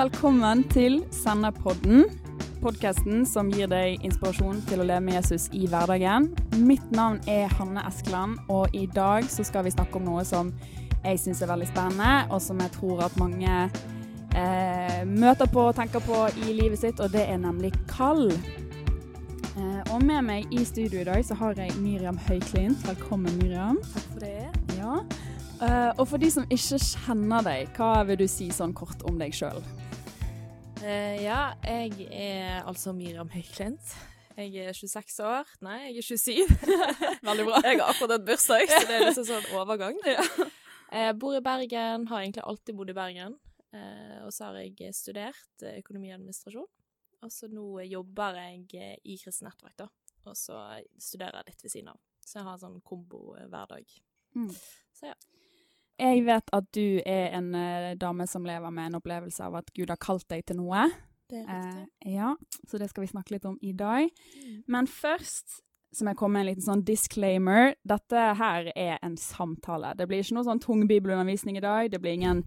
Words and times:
Velkommen 0.00 0.62
til 0.72 1.02
Senderpodden. 1.12 2.06
Podkasten 2.62 3.26
som 3.28 3.50
gir 3.52 3.68
deg 3.68 4.00
inspirasjon 4.06 4.62
til 4.64 4.80
å 4.80 4.84
leve 4.88 5.02
med 5.04 5.18
Jesus 5.18 5.50
i 5.52 5.66
hverdagen. 5.68 6.30
Mitt 6.56 6.86
navn 6.96 7.18
er 7.28 7.52
Hanne 7.58 7.82
Eskeland, 7.84 8.38
og 8.48 8.72
i 8.72 8.86
dag 8.88 9.28
så 9.28 9.44
skal 9.44 9.66
vi 9.66 9.74
snakke 9.74 10.00
om 10.00 10.06
noe 10.08 10.22
som 10.24 10.54
jeg 11.04 11.20
syns 11.20 11.42
er 11.44 11.50
veldig 11.50 11.68
spennende, 11.68 12.12
og 12.32 12.40
som 12.40 12.62
jeg 12.64 12.72
tror 12.78 13.02
at 13.04 13.18
mange 13.20 13.58
eh, 13.60 15.02
møter 15.04 15.50
på 15.52 15.66
og 15.68 15.76
tenker 15.76 16.00
på 16.06 16.22
i 16.46 16.54
livet 16.62 16.80
sitt, 16.80 17.02
og 17.04 17.12
det 17.12 17.26
er 17.26 17.42
nemlig 17.42 17.74
kall. 17.90 18.30
Eh, 18.30 19.82
og 19.90 20.00
med 20.00 20.24
meg 20.30 20.48
i 20.48 20.64
studio 20.64 21.02
i 21.02 21.10
dag 21.10 21.26
så 21.28 21.36
har 21.42 21.60
jeg 21.60 21.76
Miriam 21.82 22.16
Høyklint. 22.30 22.88
Velkommen, 22.88 23.36
Miriam. 23.42 23.76
Takk 23.92 24.08
for 24.14 24.24
det. 24.24 24.48
Ja. 24.78 24.96
Uh, 25.60 25.92
og 26.00 26.06
for 26.08 26.16
de 26.16 26.30
som 26.32 26.48
ikke 26.48 26.78
kjenner 26.80 27.44
deg, 27.44 27.68
hva 27.76 28.00
vil 28.08 28.22
du 28.22 28.24
si 28.32 28.46
sånn 28.48 28.72
kort 28.72 29.04
om 29.04 29.20
deg 29.20 29.36
sjøl? 29.36 29.60
Uh, 30.80 31.16
ja, 31.20 31.52
jeg 31.64 32.06
er 32.08 32.62
altså 32.64 32.94
Miriam 32.96 33.28
Høyklint. 33.28 33.90
Jeg 34.36 34.54
er 34.56 34.72
26 34.72 35.18
år. 35.28 35.50
Nei, 35.60 35.74
jeg 35.90 35.98
er 36.00 36.06
27. 36.06 36.54
Veldig 37.28 37.44
bra. 37.44 37.58
jeg 37.66 37.76
har 37.82 37.90
akkurat 37.92 38.14
hatt 38.14 38.24
bursdag, 38.24 38.64
så 38.70 38.78
det 38.88 38.94
er 38.96 39.04
liksom 39.04 39.26
sånn 39.28 39.50
overgang. 39.60 40.00
Ja. 40.16 40.24
Jeg 40.90 41.18
bor 41.22 41.36
i 41.36 41.42
Bergen, 41.44 42.08
har 42.10 42.24
egentlig 42.24 42.42
alltid 42.48 42.74
bodd 42.74 42.88
i 42.90 42.94
Bergen. 42.96 43.36
Uh, 43.76 44.24
og 44.24 44.32
så 44.34 44.48
har 44.48 44.56
jeg 44.62 44.96
studert 44.96 45.66
økonomi 45.76 46.08
og 46.10 46.16
administrasjon. 46.16 46.70
Og 47.20 47.34
så 47.36 47.50
nå 47.52 47.66
jobber 47.84 48.40
jeg 48.40 48.96
i 49.04 49.18
Kristent 49.20 49.50
Nettverk, 49.50 49.76
da. 49.84 49.90
Og 50.32 50.38
så 50.38 50.64
studerer 50.96 51.42
jeg 51.42 51.52
litt 51.52 51.66
ved 51.66 51.74
siden 51.76 51.92
av. 51.92 52.00
Så 52.24 52.40
jeg 52.40 52.48
har 52.48 52.56
en 52.56 52.64
sånn 52.64 52.80
kombo 52.88 53.36
hver 53.36 53.68
dag. 53.76 53.94
Mm. 54.32 54.48
Så 54.96 55.12
ja. 55.12 55.20
Jeg 56.00 56.24
vet 56.26 56.52
at 56.56 56.68
du 56.76 57.00
er 57.04 57.34
en 57.36 57.52
uh, 57.54 57.92
dame 58.00 58.26
som 58.30 58.46
lever 58.48 58.72
med 58.72 58.90
en 58.90 59.00
opplevelse 59.00 59.44
av 59.44 59.60
at 59.60 59.72
Gud 59.76 59.92
har 59.92 60.00
kalt 60.00 60.26
deg 60.32 60.46
til 60.48 60.60
noe. 60.62 60.88
Det 61.30 61.42
er 61.44 61.48
riktig. 61.48 61.80
Uh, 62.04 62.12
ja, 62.16 62.34
så 62.66 62.80
det 62.80 62.90
skal 62.90 63.04
vi 63.04 63.12
snakke 63.12 63.36
litt 63.36 63.48
om 63.48 63.58
i 63.60 63.74
dag. 63.76 64.08
Mm. 64.40 64.62
Men 64.72 64.88
først 64.90 65.60
som 65.92 66.06
jeg 66.06 66.18
komme 66.18 66.38
med 66.38 66.44
en 66.44 66.50
liten 66.52 66.66
sånn 66.66 66.84
disclaimer. 66.86 67.74
Dette 67.88 68.28
her 68.38 68.70
er 68.76 69.00
en 69.02 69.16
samtale. 69.18 69.92
Det 69.98 70.06
blir 70.06 70.22
ikke 70.22 70.36
noe 70.38 70.46
sånn 70.46 70.62
tung 70.62 70.84
bibelundervisning 70.90 71.58
i 71.58 71.64
dag. 71.64 71.90
Det 71.90 71.98
blir 72.02 72.14
ingen 72.18 72.44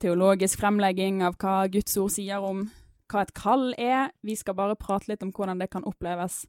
teologisk 0.00 0.60
fremlegging 0.62 1.22
av 1.26 1.36
hva 1.40 1.66
Guds 1.72 1.96
ord 2.00 2.14
sier 2.16 2.44
om 2.44 2.66
hva 3.12 3.22
et 3.22 3.34
kall 3.36 3.68
er. 3.78 4.10
Vi 4.26 4.36
skal 4.38 4.56
bare 4.58 4.78
prate 4.80 5.10
litt 5.12 5.24
om 5.24 5.32
hvordan 5.34 5.60
det 5.60 5.70
kan 5.72 5.84
oppleves. 5.88 6.44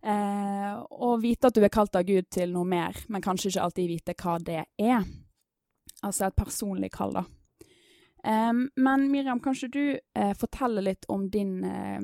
Eh, 0.00 0.76
og 0.96 1.18
vite 1.24 1.48
at 1.48 1.56
du 1.56 1.64
er 1.64 1.72
kalt 1.72 1.96
av 1.96 2.06
Gud 2.08 2.28
til 2.32 2.52
noe 2.54 2.68
mer, 2.68 2.96
men 3.12 3.24
kanskje 3.24 3.50
ikke 3.50 3.64
alltid 3.66 3.90
vite 3.90 4.16
hva 4.20 4.36
det 4.40 4.62
er. 4.80 5.04
Altså 6.06 6.26
et 6.26 6.36
personlig 6.36 6.92
kall, 6.94 7.14
da. 7.18 7.24
Um, 8.20 8.66
men 8.76 9.06
Miriam, 9.12 9.40
kanskje 9.40 9.68
du 9.72 9.84
uh, 9.96 10.32
forteller 10.36 10.84
litt 10.84 11.06
om 11.08 11.24
din 11.32 11.62
uh, 11.64 12.00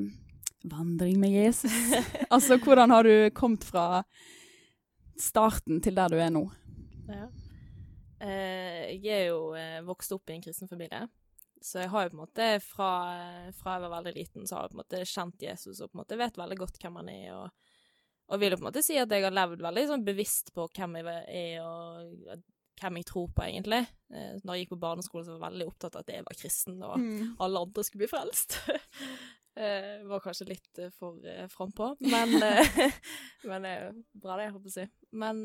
vandring 0.64 1.18
med 1.20 1.34
Jesus? 1.34 1.72
altså 2.34 2.56
hvordan 2.62 2.92
har 2.92 3.04
du 3.04 3.30
kommet 3.36 3.64
fra 3.64 4.02
starten 5.20 5.82
til 5.84 5.96
der 5.96 6.12
du 6.12 6.16
er 6.20 6.32
nå? 6.32 6.46
Ja. 7.08 7.28
Uh, 8.16 8.82
jeg 8.96 9.12
er 9.12 9.26
jo 9.28 9.52
vokst 9.84 10.12
opp 10.16 10.32
i 10.32 10.38
en 10.38 10.44
kristen 10.44 10.72
familie. 10.72 11.04
Så 11.60 11.82
jeg 11.82 11.90
har 11.92 12.04
jo 12.04 12.12
på 12.12 12.16
en 12.16 12.24
måte 12.24 12.50
fra, 12.62 12.90
fra 13.56 13.76
jeg 13.76 13.84
var 13.86 13.94
veldig 13.96 14.12
liten, 14.16 14.44
så 14.46 14.58
har 14.58 14.66
jeg 14.66 14.72
på 14.72 14.76
en 14.76 14.82
måte 14.84 15.06
kjent 15.08 15.46
Jesus 15.48 15.80
og 15.80 15.90
på 15.90 15.96
en 15.96 16.02
måte 16.04 16.18
vet 16.20 16.36
veldig 16.38 16.58
godt 16.60 16.78
hvem 16.80 17.00
han 17.00 17.12
er. 17.12 17.32
og 17.36 17.72
og 18.26 18.40
vil 18.42 18.56
på 18.56 18.64
en 18.64 18.66
måte 18.66 18.82
si 18.82 18.96
at 18.98 19.12
jeg 19.12 19.22
har 19.22 19.34
levd 19.34 19.60
veldig 19.62 19.82
sånn 19.86 20.04
bevisst 20.06 20.52
på 20.54 20.66
hvem 20.74 20.96
jeg 20.98 21.12
er, 21.30 21.60
og 21.62 22.40
hvem 22.80 23.00
jeg 23.00 23.08
tror 23.08 23.30
på, 23.32 23.44
egentlig. 23.46 23.82
Eh, 24.12 24.36
når 24.42 24.54
jeg 24.54 24.64
gikk 24.64 24.74
på 24.74 24.82
barneskole, 24.84 25.24
så 25.24 25.34
var 25.34 25.38
jeg 25.38 25.46
veldig 25.46 25.66
opptatt 25.70 25.96
av 25.96 26.04
at 26.04 26.12
jeg 26.12 26.26
var 26.26 26.38
kristen, 26.38 26.78
og 26.84 26.94
mm. 27.00 27.34
alle 27.44 27.64
andre 27.66 27.84
skulle 27.86 28.04
bli 28.04 28.10
frelst. 28.10 28.58
eh, 29.60 29.92
var 30.06 30.24
kanskje 30.24 30.48
litt 30.50 30.82
uh, 30.82 30.90
for 30.94 31.20
uh, 31.24 31.44
frampå, 31.52 31.92
men, 32.04 32.36
uh, 32.42 32.80
men 33.50 33.68
jo 33.70 33.92
bra 34.22 34.38
det, 34.38 34.48
jeg 34.48 34.56
håper 34.56 34.72
å 34.72 34.76
si. 34.76 34.86
Men 35.16 35.44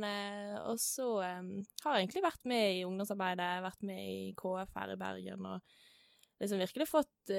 Og 0.68 0.81
så 0.84 1.08
har 1.22 1.40
jeg 1.40 2.02
egentlig 2.02 2.25
vært 2.25 2.50
med 2.50 2.66
i 2.75 2.84
ungdomsarbeidet, 2.88 3.52
vært 3.64 3.86
med 3.88 4.02
i 4.03 4.31
KF 4.40 4.74
her 4.75 4.96
i 4.96 5.00
Bergen, 5.00 5.47
og 5.47 6.41
liksom 6.41 6.59
virkelig 6.59 6.90
fått 6.90 7.31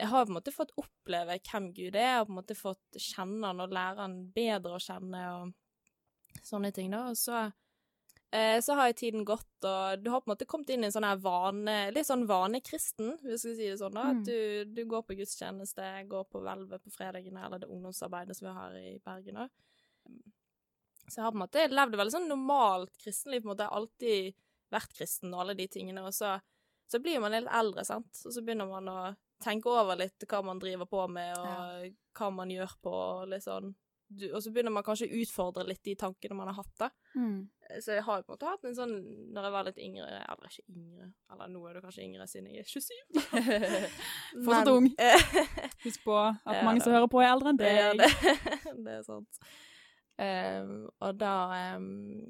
jeg 0.00 0.08
har 0.08 0.24
på 0.24 0.32
en 0.32 0.36
måte 0.38 0.52
fått 0.54 0.70
oppleve 0.80 1.36
hvem 1.44 1.66
Gud 1.76 1.96
er, 1.98 2.20
og 2.20 2.28
på 2.28 2.32
en 2.32 2.38
måte 2.38 2.56
fått 2.56 2.96
kjenne 2.96 3.50
han 3.50 3.60
og 3.60 3.74
lære 3.74 4.00
han 4.00 4.14
bedre 4.32 4.78
å 4.78 4.80
kjenne, 4.80 5.24
og 5.36 6.46
sånne 6.46 6.70
ting, 6.72 6.88
da. 6.94 7.02
Og 7.10 7.18
så 7.20 7.42
Eh, 8.30 8.60
så 8.62 8.76
har 8.78 8.90
jo 8.90 8.94
tiden 8.94 9.24
gått, 9.26 9.64
og 9.66 10.02
du 10.02 10.10
har 10.12 10.20
på 10.22 10.28
en 10.28 10.32
måte 10.36 10.46
kommet 10.46 10.68
inn 10.70 10.84
i 10.84 10.86
en 10.86 10.92
sånn 10.94 11.06
her 11.08 11.18
vane 11.18 11.72
Litt 11.90 12.06
sånn 12.06 12.28
vanekristen, 12.30 13.16
hvis 13.24 13.32
jeg 13.32 13.40
skal 13.42 13.56
si 13.58 13.70
det 13.72 13.78
sånn. 13.80 13.96
da, 13.96 14.04
mm. 14.06 14.20
At 14.20 14.28
du, 14.28 14.74
du, 14.76 14.84
går 14.92 15.02
på 15.06 15.16
gudstjeneste, 15.18 15.88
går 16.10 16.28
på 16.30 16.42
hvelvet 16.44 16.84
på 16.84 16.94
fredagene, 16.94 17.42
eller 17.46 17.62
det 17.62 17.70
ungdomsarbeidet 17.70 18.38
som 18.38 18.46
vi 18.46 18.54
har 18.60 18.76
i 18.78 18.92
Bergen 19.02 19.42
òg. 19.46 19.56
Så 21.08 21.18
jeg 21.18 21.24
har 21.26 21.34
på 21.34 21.40
en 21.40 21.42
måte 21.42 21.66
levd 21.72 21.98
veldig 21.98 22.14
sånn 22.14 22.30
normalt 22.30 22.94
kristenliv, 23.02 23.42
på 23.42 23.50
en 23.50 23.52
måte. 23.56 23.66
har 23.66 23.80
Alltid 23.80 24.38
vært 24.70 24.94
kristen 24.94 25.34
og 25.34 25.42
alle 25.42 25.58
de 25.58 25.66
tingene. 25.66 26.06
Og 26.06 26.14
så, 26.14 26.36
så 26.86 27.02
blir 27.02 27.18
man 27.22 27.34
litt 27.34 27.50
eldre, 27.50 27.82
sant, 27.88 28.14
og 28.14 28.36
så 28.36 28.46
begynner 28.46 28.70
man 28.70 28.94
å 28.94 28.98
tenke 29.42 29.72
over 29.72 29.98
litt 29.98 30.22
hva 30.30 30.44
man 30.46 30.62
driver 30.62 30.86
på 30.86 31.08
med, 31.10 31.34
og 31.34 31.50
ja. 31.50 31.94
hva 32.14 32.30
man 32.36 32.54
gjør 32.54 32.78
på, 32.84 32.94
og 32.94 33.30
litt 33.32 33.42
sånn 33.42 33.72
du, 34.10 34.26
og 34.34 34.42
så 34.42 34.50
begynner 34.50 34.72
man 34.74 34.84
kanskje 34.84 35.06
å 35.06 35.18
utfordre 35.22 35.62
litt 35.68 35.82
de 35.86 35.94
tankene 35.98 36.34
man 36.34 36.50
har 36.50 36.56
hatt, 36.58 36.72
da. 36.80 36.88
Mm. 37.14 37.46
Så 37.78 37.94
jeg 37.94 38.02
har 38.02 38.18
jo 38.18 38.26
på 38.26 38.32
en 38.32 38.34
måte 38.34 38.50
hatt 38.50 38.64
en 38.66 38.74
sånn 38.74 38.92
Når 39.30 39.44
jeg 39.46 39.52
var 39.54 39.66
litt 39.68 39.76
yngre 39.78 40.06
Eller 40.08 40.48
ikke 40.48 40.72
yngre, 40.74 41.04
eller 41.30 41.50
nå 41.52 41.60
er 41.68 41.76
du 41.76 41.84
kanskje 41.84 42.02
yngre 42.02 42.26
siden 42.26 42.48
jeg 42.50 42.64
er 42.64 42.66
27. 42.66 42.90
Fortsatt 44.46 44.70
ung. 44.72 44.88
Husk 45.86 46.02
på 46.02 46.16
at 46.18 46.58
ja, 46.58 46.64
mange 46.66 46.82
som 46.82 46.96
hører 46.96 47.10
på, 47.12 47.22
er 47.22 47.30
eldre 47.30 47.54
enn 47.54 47.62
deg. 47.62 47.78
Ja, 47.78 47.92
det, 47.94 48.10
det 48.88 48.96
er 48.98 49.06
sant. 49.06 49.42
Um, 50.20 50.74
og 50.98 51.16
da 51.16 51.34
um, 51.78 52.26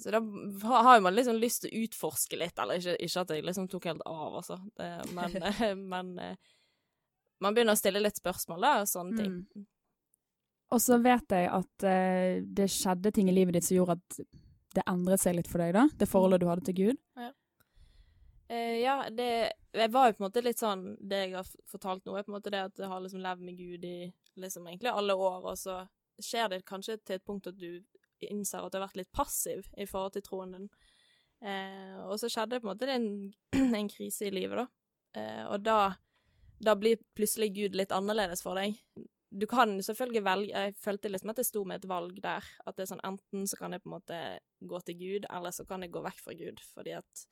Så 0.00 0.14
da 0.14 0.22
har 0.22 1.02
man 1.02 1.16
liksom 1.18 1.42
lyst 1.42 1.64
til 1.64 1.74
å 1.74 1.84
utforske 1.88 2.38
litt, 2.38 2.56
eller 2.62 2.78
ikke, 2.78 2.94
ikke 3.02 3.24
at 3.26 3.34
jeg 3.34 3.48
liksom 3.50 3.66
tok 3.72 3.90
helt 3.90 4.06
av, 4.06 4.38
altså, 4.44 4.60
det, 4.78 4.90
men, 5.16 5.36
men 5.90 6.14
uh, 6.22 6.54
man 7.42 7.56
begynner 7.56 7.74
å 7.74 7.80
stille 7.80 8.00
litt 8.00 8.22
spørsmål, 8.22 8.62
da, 8.62 8.76
og 8.84 8.90
sånne 8.94 9.18
ting. 9.18 9.40
Mm. 9.42 9.66
Og 10.74 10.82
så 10.82 10.98
vet 11.02 11.32
jeg 11.32 11.48
at 11.52 11.86
uh, 11.86 12.42
det 12.42 12.68
skjedde 12.72 13.12
ting 13.14 13.30
i 13.30 13.34
livet 13.34 13.56
ditt 13.56 13.66
som 13.68 13.78
gjorde 13.78 13.98
at 14.00 14.20
det 14.76 14.84
endret 14.90 15.22
seg 15.22 15.38
litt 15.38 15.48
for 15.48 15.62
deg, 15.62 15.74
da? 15.76 15.86
Det 15.94 16.08
forholdet 16.10 16.42
du 16.42 16.48
hadde 16.50 16.66
til 16.66 16.78
Gud? 16.80 17.02
Ja. 17.16 17.30
Uh, 18.50 18.76
ja, 18.78 18.96
det 19.10 19.28
Jeg 19.74 19.90
var 19.90 20.08
jo 20.08 20.16
på 20.16 20.22
en 20.22 20.26
måte 20.28 20.42
litt 20.44 20.60
sånn 20.60 20.84
Det 21.02 21.18
jeg 21.24 21.32
har 21.34 21.48
fortalt 21.66 22.04
nå, 22.06 22.12
er 22.14 22.22
på 22.22 22.30
en 22.30 22.36
måte 22.36 22.52
det 22.54 22.60
at 22.68 22.78
jeg 22.78 22.90
har 22.92 23.00
liksom 23.02 23.24
levd 23.24 23.42
med 23.42 23.58
Gud 23.58 23.86
i 23.88 23.96
liksom 24.38 24.68
egentlig 24.68 24.92
alle 24.92 25.16
år, 25.18 25.48
og 25.48 25.56
så 25.58 25.80
skjer 26.22 26.50
det 26.52 26.66
kanskje 26.68 26.98
til 27.00 27.16
et 27.16 27.24
punkt 27.26 27.48
at 27.48 27.56
du 27.58 27.80
innser 28.26 28.62
at 28.62 28.72
du 28.72 28.78
har 28.78 28.86
vært 28.86 29.00
litt 29.00 29.12
passiv 29.12 29.66
i 29.76 29.86
forhold 29.88 30.14
til 30.14 30.24
troen 30.24 30.52
din. 30.54 30.68
Uh, 31.40 32.04
og 32.06 32.20
så 32.20 32.30
skjedde 32.32 32.60
på 32.60 32.68
en 32.68 32.72
måte 32.72 32.90
en, 32.92 33.08
en 33.80 33.90
krise 33.92 34.28
i 34.28 34.34
livet, 34.34 34.60
da. 34.60 35.24
og 35.48 35.64
da 35.64 35.78
da 36.58 36.76
blir 36.76 37.00
plutselig 37.16 37.50
Gud 37.56 37.76
litt 37.76 37.92
annerledes 37.92 38.40
for 38.44 38.56
deg 38.56 38.78
du 39.36 39.46
kan 39.50 39.74
selvfølgelig 39.82 40.22
velge 40.24 40.52
Jeg 40.52 40.74
følte 40.80 41.10
liksom 41.10 41.30
at 41.32 41.40
jeg 41.40 41.48
sto 41.50 41.64
med 41.68 41.80
et 41.80 41.88
valg 41.90 42.16
der. 42.22 42.46
At 42.66 42.76
det 42.76 42.86
er 42.86 42.92
sånn 42.94 43.04
enten 43.06 43.46
så 43.48 43.58
kan 43.60 43.74
jeg 43.74 43.82
på 43.84 43.90
en 43.90 43.96
måte 43.96 44.20
gå 44.60 44.80
til 44.86 44.98
Gud, 45.00 45.28
eller 45.30 45.54
så 45.54 45.66
kan 45.68 45.84
jeg 45.84 45.92
gå 45.94 46.02
vekk 46.04 46.22
fra 46.24 46.36
Gud. 46.38 46.62
Fordi 46.74 46.96
at 46.98 47.26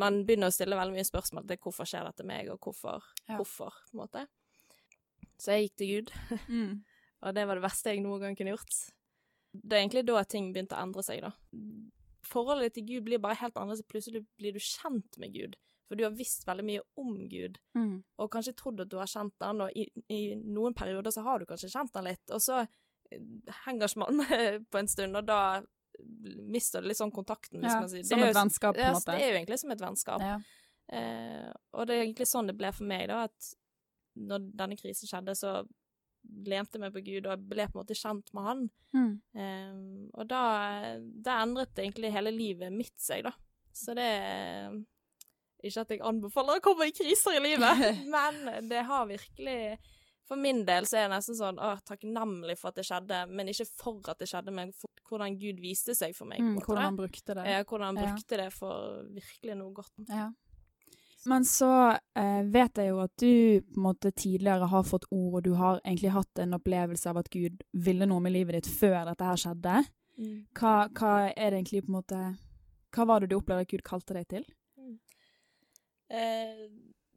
man 0.00 0.22
begynner 0.26 0.50
å 0.50 0.54
stille 0.54 0.78
veldig 0.78 0.96
mye 0.96 1.06
spørsmål 1.06 1.46
til 1.48 1.60
hvorfor 1.62 1.88
skjer 1.88 2.08
dette 2.08 2.26
meg, 2.26 2.50
og 2.52 2.58
hvorfor, 2.64 3.04
ja. 3.28 3.36
hvorfor, 3.38 3.76
på 3.90 3.96
en 3.96 4.02
måte. 4.02 4.24
Så 5.38 5.54
jeg 5.54 5.68
gikk 5.68 5.78
til 5.80 5.92
Gud. 5.94 6.14
Mm. 6.54 6.84
og 7.24 7.34
det 7.34 7.46
var 7.48 7.56
det 7.56 7.64
verste 7.64 7.92
jeg 7.92 8.02
noen 8.04 8.20
gang 8.20 8.34
kunne 8.36 8.52
gjort. 8.52 8.78
Det 9.54 9.76
er 9.76 9.84
egentlig 9.84 10.04
da 10.08 10.24
ting 10.28 10.50
begynte 10.52 10.76
å 10.76 10.82
endre 10.82 11.04
seg, 11.06 11.22
da. 11.24 11.30
Forholdet 12.26 12.74
til 12.76 12.86
Gud 12.88 13.06
blir 13.06 13.22
bare 13.22 13.38
helt 13.40 13.56
annerledes. 13.56 13.86
Plutselig 13.88 14.24
blir 14.40 14.56
du 14.56 14.60
kjent 14.60 15.18
med 15.20 15.32
Gud. 15.36 15.56
For 15.88 16.00
du 16.00 16.06
har 16.06 16.16
visst 16.16 16.46
veldig 16.48 16.64
mye 16.64 16.82
om 17.00 17.12
Gud, 17.28 17.58
mm. 17.76 17.96
og 18.22 18.30
kanskje 18.32 18.54
trodd 18.56 18.80
at 18.84 18.90
du 18.90 18.96
har 18.96 19.10
kjent 19.10 19.44
han, 19.44 19.60
og 19.66 19.76
i, 19.76 19.84
i, 20.08 20.20
noen 20.40 20.76
perioder 20.76 21.12
så 21.12 21.24
har 21.26 21.40
du 21.40 21.48
kanskje 21.50 21.72
kjent 21.74 21.98
han 21.98 22.08
litt, 22.08 22.24
og 22.32 22.40
så 22.40 22.62
eh, 22.62 23.26
henger 23.66 23.90
ikke 23.90 24.02
man 24.04 24.22
med 24.22 24.64
på 24.72 24.80
en 24.80 24.90
stund, 24.90 25.20
og 25.20 25.28
da 25.28 25.40
mister 26.50 26.82
du 26.82 26.88
litt 26.90 26.98
sånn 26.98 27.12
kontakten, 27.14 27.60
hvis 27.60 27.70
ja, 27.70 27.82
man 27.82 27.90
sier. 27.92 28.06
Som 28.08 28.24
et 28.24 28.36
vennskap, 28.36 28.76
på 28.76 28.82
en 28.82 28.96
måte. 28.96 29.12
Det 29.12 29.26
er 29.26 29.30
jo 29.30 29.40
egentlig 29.42 29.60
som 29.60 29.74
et 29.74 29.84
vennskap. 29.84 30.24
Ja. 30.24 30.38
Eh, 30.92 31.52
og 31.76 31.86
det 31.88 31.94
er 31.94 32.06
egentlig 32.06 32.26
sånn 32.28 32.50
det 32.50 32.56
ble 32.58 32.72
for 32.74 32.88
meg, 32.88 33.06
da, 33.12 33.24
at 33.28 33.54
når 34.24 34.48
denne 34.56 34.78
krisen 34.78 35.10
skjedde, 35.10 35.36
så 35.38 35.58
lente 36.48 36.80
meg 36.80 36.94
på 36.94 37.02
Gud, 37.04 37.26
og 37.26 37.34
jeg 37.34 37.46
ble 37.50 37.68
på 37.68 37.76
en 37.76 37.82
måte 37.82 37.98
kjent 37.98 38.32
med 38.36 38.48
han. 38.48 38.66
Mm. 38.96 39.12
Eh, 39.36 39.78
og 40.16 40.28
da, 40.30 40.42
da 40.98 41.38
endret 41.44 41.82
egentlig 41.82 42.14
hele 42.14 42.32
livet 42.34 42.72
mitt 42.74 42.96
seg, 43.00 43.26
da. 43.26 43.34
Så 43.74 43.96
det 43.98 44.08
ikke 45.64 45.84
at 45.84 45.92
jeg 45.94 46.04
anbefaler 46.06 46.60
å 46.60 46.64
komme 46.64 46.88
i 46.88 46.94
kriser 46.94 47.38
i 47.38 47.42
livet, 47.44 47.84
men 48.14 48.68
det 48.70 48.86
har 48.88 49.10
virkelig 49.10 49.58
For 50.24 50.40
min 50.40 50.62
del 50.64 50.86
så 50.88 50.96
er 50.96 51.02
jeg 51.04 51.12
nesten 51.12 51.36
sånn 51.36 51.58
å, 51.60 51.74
takknemlig 51.84 52.54
for 52.56 52.70
at 52.70 52.78
det 52.78 52.86
skjedde, 52.88 53.18
men 53.28 53.50
ikke 53.52 53.66
for 53.76 54.08
at 54.08 54.22
det 54.22 54.28
skjedde, 54.30 54.54
men 54.56 54.70
for 54.72 54.88
hvordan 55.10 55.36
Gud 55.36 55.58
viste 55.60 55.92
seg 55.92 56.14
for 56.16 56.30
meg. 56.30 56.40
Mm, 56.40 56.54
hvordan 56.62 56.86
han 56.86 56.96
brukte 56.96 57.36
det. 57.36 57.44
Ja, 57.44 57.58
hvordan 57.60 57.90
han 57.90 57.98
brukte 58.00 58.38
ja. 58.38 58.46
det 58.46 58.54
for 58.56 59.02
virkelig 59.12 59.58
noe 59.60 59.76
godt. 59.76 59.92
Ja. 60.08 60.30
Men 61.28 61.44
så 61.44 61.90
eh, 62.16 62.40
vet 62.52 62.80
jeg 62.80 62.90
jo 62.90 62.98
at 63.04 63.12
du 63.20 63.60
på 63.64 63.78
en 63.78 63.86
måte 63.86 64.12
tidligere 64.12 64.68
har 64.68 64.84
fått 64.84 65.06
ord, 65.10 65.38
og 65.38 65.44
du 65.44 65.54
har 65.56 65.80
egentlig 65.84 66.12
hatt 66.12 66.40
en 66.42 66.56
opplevelse 66.58 67.08
av 67.10 67.20
at 67.22 67.30
Gud 67.32 67.62
ville 67.72 68.08
noe 68.08 68.24
med 68.24 68.34
livet 68.34 68.58
ditt 68.58 68.68
før 68.68 69.04
dette 69.08 69.28
her 69.28 69.40
skjedde. 69.40 69.78
Mm. 70.20 70.34
Hva, 70.56 70.74
hva 70.92 71.14
er 71.32 71.52
det 71.52 71.62
egentlig 71.62 71.84
på 71.86 71.90
en 71.90 71.96
måte 71.96 72.18
Hva 72.94 73.06
var 73.10 73.20
det 73.20 73.32
du 73.32 73.40
opplevde 73.40 73.64
at 73.66 73.70
Gud 73.72 73.82
kalte 73.82 74.14
deg 74.14 74.28
til? 74.30 74.44
Eh, 76.08 76.66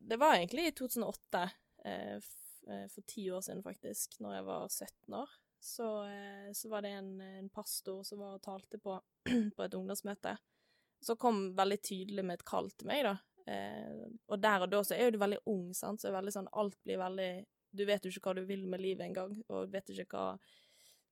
det 0.08 0.18
var 0.18 0.36
egentlig 0.36 0.68
i 0.68 0.72
2008, 0.72 1.50
eh, 1.86 2.16
eh, 2.70 2.88
for 2.94 3.02
ti 3.08 3.32
år 3.32 3.42
siden 3.42 3.64
faktisk, 3.64 4.20
når 4.24 4.34
jeg 4.38 4.48
var 4.48 4.70
17 4.70 5.14
år. 5.14 5.30
Så, 5.60 6.04
eh, 6.06 6.52
så 6.54 6.70
var 6.70 6.82
det 6.82 6.90
en, 6.90 7.22
en, 7.22 7.50
pastor 7.50 8.04
som 8.04 8.20
var 8.20 8.38
og 8.38 8.44
talte 8.46 8.80
på, 8.80 9.00
på 9.56 9.64
et 9.64 9.74
ungdomsmøte, 9.74 10.38
som 11.02 11.18
kom 11.18 11.50
veldig 11.58 11.80
tydelig 11.82 12.26
med 12.26 12.40
et 12.40 12.46
kall 12.48 12.70
til 12.72 12.90
meg, 12.90 13.04
da. 13.08 13.18
Eh, 13.48 14.08
og 14.28 14.40
der 14.44 14.66
og 14.66 14.72
da 14.72 14.82
så 14.84 14.96
er 14.96 15.08
jo 15.08 15.16
du 15.16 15.22
veldig 15.22 15.42
ung, 15.50 15.72
sant, 15.76 16.02
så 16.02 16.10
er 16.10 16.18
veldig 16.18 16.34
sånn 16.36 16.50
Alt 16.60 16.76
blir 16.84 16.98
veldig 17.00 17.30
Du 17.80 17.86
vet 17.88 18.04
jo 18.04 18.12
ikke 18.12 18.26
hva 18.26 18.34
du 18.36 18.42
vil 18.44 18.66
med 18.68 18.82
livet 18.84 19.06
engang, 19.06 19.38
og 19.48 19.70
vet 19.72 19.88
ikke 19.94 20.04
hva 20.12 20.26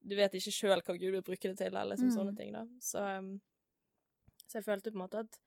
Du 0.04 0.18
vet 0.20 0.36
ikke 0.36 0.52
sjøl 0.52 0.84
hva 0.84 0.98
Gud 1.00 1.16
vil 1.16 1.24
bruke 1.24 1.48
det 1.48 1.56
til, 1.62 1.72
eller 1.72 1.94
liksom 1.94 2.12
Mm. 2.12 2.16
sånne 2.18 2.36
ting, 2.36 2.52
da. 2.52 2.66
Så, 2.84 3.00
um, 3.20 3.40
så 4.46 4.60
jeg 4.60 4.68
følte 4.68 4.92
på 4.92 5.00
en 5.00 5.06
måte 5.06 5.24
at 5.24 5.40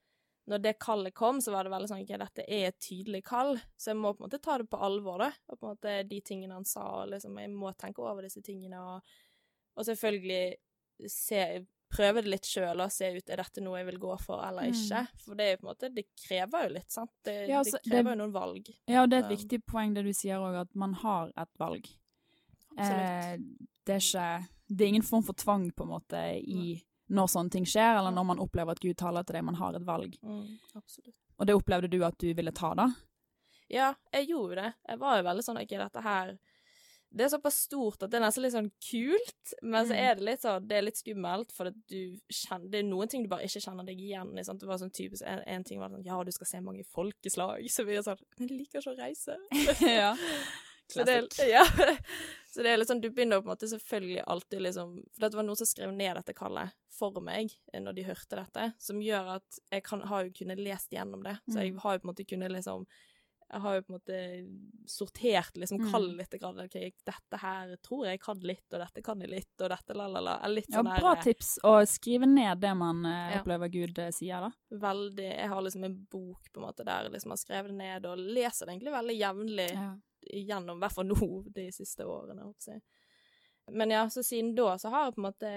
når 0.48 0.62
det 0.64 0.78
kallet 0.80 1.14
kom, 1.14 1.40
så 1.44 1.52
var 1.52 1.64
det 1.66 1.70
veldig 1.74 1.88
sånn 1.90 2.02
ok, 2.06 2.12
dette 2.22 2.44
er 2.48 2.68
et 2.70 2.78
tydelig 2.80 3.22
kall, 3.28 3.58
så 3.76 3.90
jeg 3.92 3.98
må 4.00 4.14
på 4.14 4.22
en 4.22 4.28
måte 4.30 4.38
ta 4.42 4.56
det 4.58 4.68
på 4.72 4.78
alvor, 4.80 5.18
da. 5.20 5.30
Og 5.52 5.58
på 5.60 5.66
en 5.66 5.74
måte 5.76 5.96
de 6.08 6.20
tingene 6.24 6.56
han 6.56 6.64
sa, 6.64 6.86
og 7.02 7.10
liksom, 7.12 7.36
jeg 7.42 7.50
må 7.52 7.72
tenke 7.76 8.00
over 8.04 8.24
disse 8.24 8.40
tingene, 8.46 8.80
og, 8.80 9.18
og 9.76 9.84
selvfølgelig 9.84 10.56
se, 11.12 11.42
prøve 11.88 12.20
det 12.24 12.28
litt 12.32 12.44
sjøl 12.48 12.80
og 12.84 12.90
se 12.92 13.06
ut 13.16 13.30
er 13.32 13.40
dette 13.40 13.62
noe 13.64 13.78
jeg 13.78 13.86
vil 13.90 14.00
gå 14.02 14.16
for 14.20 14.42
eller 14.44 14.66
Mm. 14.68 14.74
ikke. 14.76 15.02
For 15.24 15.34
det 15.38 15.44
er 15.46 15.50
jo 15.54 15.60
på 15.60 15.66
en 15.66 15.70
måte, 15.70 15.88
det 15.94 16.04
krever 16.24 16.66
jo 16.66 16.72
litt, 16.74 16.90
sant. 16.92 17.12
Det, 17.24 17.36
Ja, 17.48 17.60
altså, 17.62 17.78
det 17.82 17.90
krever 17.92 18.12
jo 18.12 18.18
noen 18.24 18.34
valg. 18.34 18.68
Ja, 18.88 19.02
og 19.04 19.08
det 19.12 19.16
er 19.20 19.24
et 19.24 19.30
Um, 19.32 19.36
viktig 19.36 19.60
poeng 19.66 19.94
det 19.94 20.04
du 20.04 20.12
sier 20.12 20.36
òg, 20.40 20.58
at 20.64 20.74
man 20.74 20.92
har 21.04 21.32
et 21.36 21.54
valg. 21.58 21.88
Absolutt. 22.76 23.00
Eh, 23.00 23.36
det 23.88 23.94
er 23.94 24.04
ikke 24.04 24.48
Det 24.68 24.84
er 24.84 24.88
ingen 24.92 25.02
form 25.02 25.22
for 25.24 25.32
tvang, 25.32 25.70
på 25.72 25.82
en 25.86 25.88
måte, 25.94 26.18
i 26.44 26.82
når 27.10 27.28
sånne 27.32 27.50
ting 27.50 27.64
skjer, 27.68 27.98
eller 28.00 28.12
når 28.12 28.24
man 28.32 28.38
opplever 28.44 28.72
at 28.76 28.80
Gud 28.80 28.96
taler 29.00 29.22
til 29.24 29.38
deg. 29.38 29.44
Man 29.44 29.54
har 29.60 29.74
et 29.78 29.86
valg. 29.86 30.16
Mm. 30.22 30.58
Og 31.38 31.46
det 31.46 31.54
opplevde 31.56 31.88
du 31.92 32.02
at 32.04 32.18
du 32.18 32.28
ville 32.34 32.52
ta, 32.52 32.74
da? 32.74 32.88
Ja, 33.70 33.94
jeg 34.12 34.28
gjorde 34.30 34.62
det. 34.62 34.74
Jeg 34.88 34.98
var 34.98 35.18
jo 35.18 35.24
veldig 35.28 35.44
sånn 35.44 35.58
OK, 35.60 35.74
dette 35.76 36.00
her 36.04 36.38
Det 37.10 37.24
er 37.24 37.28
såpass 37.32 37.56
stort 37.64 38.02
at 38.04 38.10
det 38.12 38.18
er 38.18 38.22
nesten 38.26 38.42
litt 38.44 38.52
sånn 38.52 38.70
kult, 38.84 39.52
men 39.62 39.86
så 39.88 39.94
Mm. 39.94 40.00
er 40.04 40.14
det 40.18 40.24
litt 40.24 40.40
sånn 40.42 40.66
Det 40.68 40.76
er 40.76 40.82
litt 40.82 40.96
skummelt, 41.00 41.52
for 41.52 41.70
du 41.70 42.18
kjenner 42.32 42.70
Det 42.70 42.78
er 42.80 42.88
noen 42.88 43.08
ting 43.08 43.22
du 43.24 43.28
bare 43.28 43.44
ikke 43.48 43.60
kjenner 43.64 43.84
deg 43.86 43.96
igjen 44.00 44.38
i. 44.38 44.44
Sant? 44.44 44.60
Det 44.60 44.68
var 44.68 44.76
sånn 44.80 44.92
typisk 44.92 45.22
en, 45.24 45.40
en 45.46 45.64
ting 45.64 45.80
var 45.80 45.88
sånn 45.88 46.04
Ja, 46.04 46.22
du 46.24 46.30
skal 46.32 46.46
se 46.46 46.60
mange 46.60 46.84
folkeslag. 46.84 47.64
Så 47.72 47.84
vi 47.88 47.96
er 47.96 48.02
sånn 48.04 48.18
Men 48.38 48.48
jeg 48.48 48.58
liker 48.58 48.80
ikke 48.80 48.92
å 48.92 48.98
reise. 49.00 49.36
ja. 50.00 50.14
Så 50.88 51.04
det, 51.04 51.16
ja. 51.50 51.64
så 52.48 52.62
det 52.64 52.70
er 52.72 52.78
litt 52.80 52.88
sånn, 52.88 53.02
du 53.04 53.10
begynner 53.10 53.42
på 53.42 53.48
en 53.50 53.54
måte 53.54 53.68
selvfølgelig 53.68 54.22
alltid 54.26 54.62
liksom 54.64 54.94
For 55.12 55.26
det 55.28 55.36
var 55.36 55.44
noen 55.44 55.56
som 55.60 55.68
skrev 55.68 55.92
ned 55.92 56.16
dette 56.16 56.34
kallet 56.34 56.72
for 56.98 57.20
meg 57.20 57.52
eh, 57.72 57.80
når 57.84 57.94
de 57.94 58.06
hørte 58.08 58.40
dette, 58.40 58.72
som 58.78 58.98
gjør 59.04 59.34
at 59.36 59.60
jeg 59.70 59.84
kan, 59.84 60.00
har 60.08 60.24
jo 60.26 60.32
kunnet 60.40 60.58
lest 60.58 60.90
gjennom 60.90 61.22
det. 61.22 61.36
Så 61.46 61.60
jeg 61.62 61.74
Mm. 61.76 61.78
har 61.84 61.94
jo 61.94 61.98
på 62.00 62.08
en 62.08 62.14
måte 62.14 62.24
kunnet 62.26 62.50
liksom 62.56 62.86
Jeg 63.50 63.60
har 63.64 63.74
jo 63.78 63.82
på 63.86 63.92
en 63.94 63.96
måte 63.96 64.16
sortert 64.86 65.54
liksom 65.56 65.78
Mm. 65.80 65.90
kallet 65.92 66.16
litt. 66.18 66.34
Ok, 66.42 66.74
dette 67.06 67.38
her 67.40 67.76
tror 67.82 68.04
jeg 68.06 68.20
kan 68.20 68.40
litt, 68.40 68.64
og 68.74 68.80
dette 68.82 69.02
kan 69.02 69.20
jeg 69.20 69.30
litt, 69.30 69.54
og 69.62 69.70
dette 69.70 69.94
la-la-la. 69.96 70.34
Ja, 70.42 70.82
sånn 70.82 70.84
bra 71.00 71.14
der, 71.14 71.22
tips 71.22 71.58
å 71.64 71.78
skrive 71.86 72.26
ned 72.28 72.60
det 72.60 72.74
man 72.76 73.04
eh, 73.06 73.32
Ja. 73.36 73.40
opplever 73.40 73.70
Gud 73.72 73.98
eh, 73.98 74.10
sier, 74.10 74.40
da. 74.40 74.50
veldig 74.70 75.28
Jeg 75.38 75.48
har 75.48 75.62
liksom 75.62 75.84
en 75.84 76.06
bok 76.10 76.52
på 76.52 76.60
en 76.60 76.66
måte 76.66 76.84
der 76.84 77.04
jeg 77.04 77.12
liksom 77.12 77.30
har 77.30 77.36
skrevet 77.38 77.68
det 77.68 77.78
ned, 77.78 78.04
og 78.06 78.18
leser 78.18 78.66
det 78.66 78.74
egentlig 78.76 78.92
veldig 78.92 79.18
jevnlig. 79.18 79.70
Ja. 79.72 79.94
Gjennom, 80.22 80.78
i 80.78 80.84
hvert 80.84 80.96
fall 80.96 81.08
nå, 81.08 81.28
de 81.58 81.68
siste 81.74 82.06
årene. 82.06 82.48
Men 83.72 83.92
ja, 83.92 84.06
så 84.10 84.24
siden 84.24 84.54
da 84.56 84.74
så 84.80 84.92
har 84.92 85.08
jeg 85.08 85.16
på 85.18 85.22
en 85.22 85.28
måte 85.28 85.52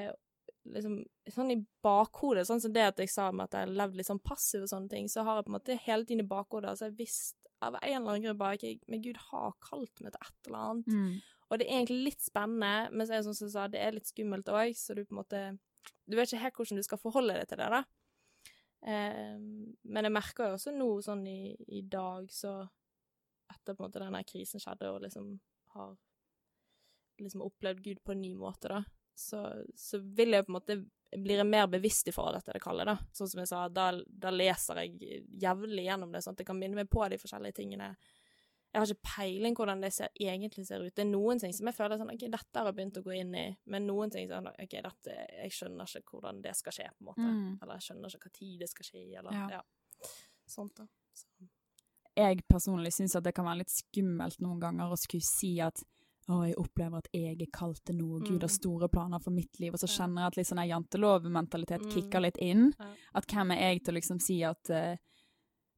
liksom 0.71 0.97
sånn 1.33 1.53
i 1.55 1.59
bakhodet, 1.81 2.45
sånn 2.45 2.61
som 2.61 2.73
det 2.73 2.83
at 2.91 2.99
jeg 3.01 3.09
sa 3.09 3.31
med 3.33 3.47
at 3.47 3.55
jeg 3.57 3.65
har 3.65 3.77
levd 3.79 3.97
litt 3.97 4.09
sånn 4.09 4.21
passiv 4.21 4.65
og 4.65 4.69
sånne 4.69 4.91
ting, 4.91 5.07
så 5.09 5.23
har 5.25 5.39
jeg 5.39 5.47
på 5.47 5.51
en 5.51 5.57
måte 5.57 5.77
hele 5.87 6.05
tiden 6.05 6.25
i 6.25 6.29
bakhodet 6.29 6.73
altså 6.73 6.89
jeg 6.89 6.97
visst 6.99 7.37
av 7.61 7.77
en 7.77 7.87
eller 7.87 8.09
annen 8.09 8.25
grunn 8.25 8.39
bare 8.39 8.57
ikke 8.57 8.89
Men 8.89 9.03
Gud 9.05 9.19
har 9.29 9.51
kalt 9.61 10.01
meg 10.01 10.15
til 10.15 10.25
et 10.25 10.49
eller 10.49 10.63
annet. 10.65 10.87
Mm. 10.89 11.11
Og 11.51 11.59
det 11.59 11.65
er 11.67 11.75
egentlig 11.75 12.05
litt 12.07 12.23
spennende, 12.23 12.89
men 12.89 13.05
så 13.05 13.13
er 13.13 13.19
det 13.19 13.27
sånn 13.27 13.37
som 13.37 13.47
jeg 13.47 13.53
sa, 13.53 13.65
det 13.69 13.81
er 13.83 13.95
litt 13.95 14.09
skummelt 14.09 14.49
òg, 14.49 14.71
så 14.77 14.95
du 14.95 15.03
på 15.03 15.15
en 15.15 15.21
måte 15.21 15.41
Du 16.09 16.17
vet 16.17 16.29
ikke 16.29 16.41
helt 16.41 16.57
hvordan 16.57 16.79
du 16.79 16.85
skal 16.85 17.01
forholde 17.01 17.35
deg 17.37 17.49
til 17.49 17.59
det, 17.61 17.67
da. 17.71 17.81
Eh, 18.81 19.37
men 19.37 20.07
jeg 20.07 20.13
merker 20.13 20.49
jo 20.49 20.57
også 20.57 20.73
nå 20.73 20.89
sånn 21.05 21.21
i, 21.29 21.53
i 21.77 21.81
dag, 21.85 22.25
så 22.33 22.55
Etter 23.51 23.75
på 23.75 23.83
en 23.83 23.89
måte 23.89 24.01
denne 24.03 24.23
krisen 24.27 24.63
skjedde, 24.63 24.89
og 24.91 25.03
liksom 25.05 25.35
har 25.75 25.93
liksom 27.21 27.43
opplevd 27.45 27.83
Gud 27.85 28.01
på 28.03 28.15
en 28.15 28.21
ny 28.23 28.33
måte, 28.39 28.71
da, 28.71 28.81
så, 29.17 29.43
så 29.77 29.99
vil 30.01 30.33
jeg 30.35 30.47
på 30.47 30.51
en 30.51 30.57
måte 30.57 30.81
blir 31.11 31.41
jeg 31.41 31.47
mer 31.47 31.67
bevisst 31.67 32.07
i 32.07 32.13
forhold 32.15 32.39
til 32.45 32.55
det 32.55 32.63
kallet, 32.63 32.87
da. 32.87 32.95
Sånn 33.15 33.27
som 33.27 33.41
jeg 33.41 33.49
sa, 33.49 33.65
da, 33.67 33.89
da 34.07 34.31
leser 34.31 34.79
jeg 34.79 35.23
jevnlig 35.43 35.83
gjennom 35.89 36.13
det, 36.13 36.21
sånn 36.23 36.37
at 36.37 36.43
jeg 36.43 36.47
kan 36.47 36.59
minne 36.59 36.79
meg 36.79 36.91
på 36.91 37.03
de 37.11 37.19
forskjellige 37.19 37.57
tingene. 37.57 37.89
Jeg 38.71 38.79
har 38.79 38.87
ikke 38.87 39.09
peiling 39.17 39.57
hvordan 39.59 39.83
det 39.83 39.89
ser, 39.91 40.13
egentlig 40.15 40.63
ser 40.69 40.85
ut. 40.85 40.93
Det 40.95 41.03
er 41.03 41.09
noen 41.09 41.41
ting 41.43 41.51
som 41.51 41.67
jeg 41.67 41.75
føler 41.75 41.99
sånn 41.99 42.13
OK, 42.13 42.23
dette 42.31 42.61
har 42.61 42.69
jeg 42.69 42.77
begynt 42.77 42.99
å 43.01 43.03
gå 43.03 43.17
inn 43.17 43.33
i, 43.35 43.45
men 43.73 43.89
noen 43.89 44.13
ting 44.13 44.31
sånn 44.31 44.47
OK, 44.53 44.77
dette 44.87 45.17
Jeg 45.41 45.55
skjønner 45.57 45.97
ikke 45.99 46.15
hvordan 46.15 46.39
det 46.45 46.55
skal 46.55 46.77
skje, 46.77 46.87
på 46.95 47.03
en 47.03 47.09
måte. 47.09 47.27
Mm. 47.27 47.57
Eller 47.57 47.81
jeg 47.81 47.89
skjønner 47.89 48.15
ikke 48.15 48.29
hva 48.29 48.37
tid 48.39 48.63
det 48.63 48.71
skal 48.71 48.87
skje, 48.87 49.03
eller 49.19 49.35
Ja. 49.35 49.47
ja. 49.57 50.11
Sånt, 50.47 50.79
da. 50.79 50.87
Så. 51.11 51.27
Jeg 52.17 52.41
personlig 52.47 52.91
syns 52.93 53.15
at 53.15 53.23
det 53.23 53.33
kan 53.33 53.45
være 53.45 53.59
litt 53.63 53.71
skummelt 53.71 54.39
noen 54.43 54.59
ganger 54.59 54.91
å 54.91 54.97
skulle 54.99 55.23
si 55.23 55.59
at 55.63 55.81
å, 56.29 56.45
jeg 56.47 56.55
opplever 56.55 56.97
at 56.97 57.07
jeg 57.13 57.41
er 57.41 57.47
kalt 57.51 57.79
til 57.83 57.95
noe, 57.97 58.19
Gud 58.21 58.41
har 58.43 58.47
Mm. 58.49 58.59
store 58.59 58.87
planer 58.89 59.19
for 59.19 59.31
mitt 59.31 59.59
liv, 59.59 59.73
og 59.73 59.79
så 59.79 59.87
kjenner 59.89 60.21
jeg 60.21 60.27
at 60.27 60.37
litt 60.37 60.47
sånn 60.47 60.67
jantelovmentalitet 60.69 61.81
Mm. 61.81 61.91
kicker 61.91 62.21
litt 62.21 62.37
inn. 62.37 62.73
At 63.15 63.25
hvem 63.27 63.51
er 63.51 63.73
jeg 63.73 63.83
til 63.83 63.93
å 63.93 63.97
liksom 63.97 64.21
si 64.21 64.43
at 64.43 64.69
eh, 64.69 64.97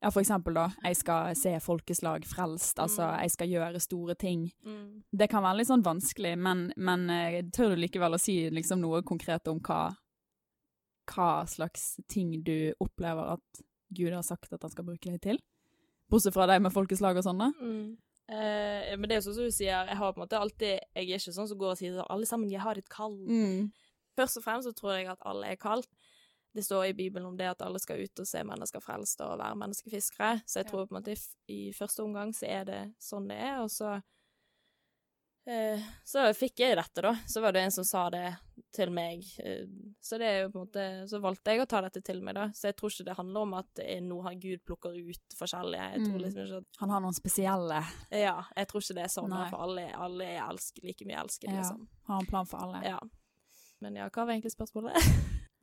Ja, 0.04 0.10
for 0.10 0.20
eksempel, 0.22 0.54
da. 0.54 0.68
Jeg 0.84 0.98
skal 0.98 1.34
se 1.34 1.58
folkeslag 1.62 2.26
frelst. 2.26 2.76
Altså, 2.78 3.08
Mm. 3.08 3.20
jeg 3.22 3.32
skal 3.32 3.48
gjøre 3.48 3.80
store 3.82 4.16
ting. 4.16 4.52
Mm. 4.66 5.04
Det 5.16 5.30
kan 5.30 5.42
være 5.44 5.58
litt 5.60 5.68
sånn 5.68 5.82
vanskelig, 5.82 6.38
men, 6.38 6.74
men 6.76 7.10
eh, 7.10 7.42
tør 7.44 7.70
du 7.70 7.76
likevel 7.88 8.14
å 8.14 8.20
si 8.20 8.50
liksom 8.50 8.82
noe 8.82 9.02
konkret 9.02 9.48
om 9.48 9.60
hva 9.62 9.96
Hva 11.08 11.46
slags 11.48 12.00
ting 12.08 12.44
du 12.44 12.74
opplever 12.82 13.34
at 13.34 13.62
Gud 13.94 14.12
har 14.14 14.24
sagt 14.24 14.52
at 14.54 14.62
han 14.62 14.72
skal 14.72 14.86
bruke 14.86 15.12
deg 15.12 15.22
til? 15.22 15.38
Bortsett 16.12 16.36
fra 16.36 16.48
deg 16.50 16.62
med 16.64 16.74
folkeslag 16.74 17.18
og 17.20 17.26
sånn, 17.26 17.42
da. 17.42 17.50
Mm. 17.60 17.94
Eh, 18.34 18.94
men 18.98 19.08
det 19.08 19.16
er 19.16 19.20
jo 19.20 19.28
sånn 19.28 19.38
som 19.40 19.50
du 19.50 19.54
sier, 19.56 19.90
jeg 19.90 20.00
har 20.00 20.14
på 20.14 20.22
en 20.22 20.24
måte 20.24 20.40
alltid 20.40 20.78
Jeg 20.96 21.10
er 21.10 21.20
ikke 21.20 21.34
sånn 21.36 21.50
som 21.50 21.58
går 21.60 21.74
og 21.74 21.80
sier 21.80 21.98
sånn 21.98 22.12
alle 22.14 22.30
sammen, 22.30 22.52
jeg 22.52 22.64
har 22.64 22.80
et 22.80 22.90
kall. 22.92 23.18
Mm. 23.28 23.72
Først 24.18 24.40
og 24.40 24.46
fremst 24.46 24.70
så 24.70 24.74
tror 24.78 24.96
jeg 24.96 25.10
at 25.12 25.26
alle 25.28 25.52
er 25.52 25.60
kalt. 25.60 25.90
Det 26.54 26.62
står 26.64 26.92
i 26.92 26.94
Bibelen 26.98 27.26
om 27.28 27.38
det 27.38 27.50
at 27.50 27.64
alle 27.66 27.82
skal 27.82 28.04
ut 28.04 28.22
og 28.22 28.30
se 28.30 28.44
mennesker 28.46 28.82
frelst 28.84 29.22
og 29.26 29.40
være 29.42 29.58
menneskefiskere, 29.58 30.44
så 30.46 30.60
jeg 30.62 30.70
tror 30.70 30.86
på 30.86 30.94
en 30.94 31.00
måte 31.00 31.16
i, 31.50 31.74
første 31.74 32.04
omgang 32.04 32.34
så 32.38 32.46
er 32.46 32.68
det 32.68 32.82
sånn 33.02 33.26
det 33.32 33.40
er, 33.42 33.64
og 33.64 33.72
så 33.74 33.96
Så 36.08 36.24
fikk 36.38 36.60
jeg 36.64 36.78
dette, 36.80 37.02
da. 37.04 37.16
Så 37.28 37.42
var 37.44 37.52
det 37.52 37.62
en 37.66 37.72
som 37.76 37.84
sa 37.84 38.06
det 38.10 38.30
til 38.74 38.90
meg. 38.96 39.24
eh, 39.44 39.66
så 40.02 40.18
det 40.18 40.28
er 40.30 40.38
jo 40.44 40.50
på 40.54 40.60
en 40.62 40.66
måte 40.68 40.86
Så 41.10 41.20
valgte 41.22 41.52
jeg 41.52 41.62
å 41.62 41.68
ta 41.68 41.82
dette 41.82 42.02
til 42.02 42.22
meg, 42.24 42.36
da. 42.36 42.46
Så 42.56 42.70
jeg 42.70 42.78
tror 42.80 42.90
ikke 42.94 43.06
det 43.10 43.16
handler 43.18 43.42
om 43.42 43.54
at 43.60 43.82
noe 44.02 44.24
han 44.24 44.40
Gud 44.40 44.64
plukker 44.66 44.96
ut 44.96 45.36
forskjellige. 45.36 45.90
Jeg 45.94 46.06
tror 46.06 46.16
Mm. 46.18 46.24
liksom 46.24 46.46
ikke 46.48 46.58
at 46.58 46.80
Han 46.80 46.90
har 46.90 47.02
noen 47.02 47.14
spesielle 47.18 47.84
Ja, 48.12 48.44
jeg 48.56 48.68
tror 48.68 48.82
ikke 48.82 48.96
det 48.96 49.04
er 49.04 49.14
sånn, 49.14 49.30
Nei. 49.30 49.50
for 49.50 49.58
alle, 49.58 49.92
alle 49.94 50.24
er 50.24 50.42
elsket, 50.50 50.84
like 50.84 51.06
mye 51.06 51.20
elsket, 51.24 51.50
Ja. 51.50 51.60
liksom. 51.60 51.88
Har 52.08 52.20
en 52.20 52.26
plan 52.26 52.46
for 52.46 52.58
alle. 52.64 52.82
Ja. 52.86 53.00
Men 53.82 53.96
ja, 53.96 54.08
hva 54.10 54.26
var 54.26 54.34
egentlig 54.34 54.56
spørsmålet? 54.56 54.96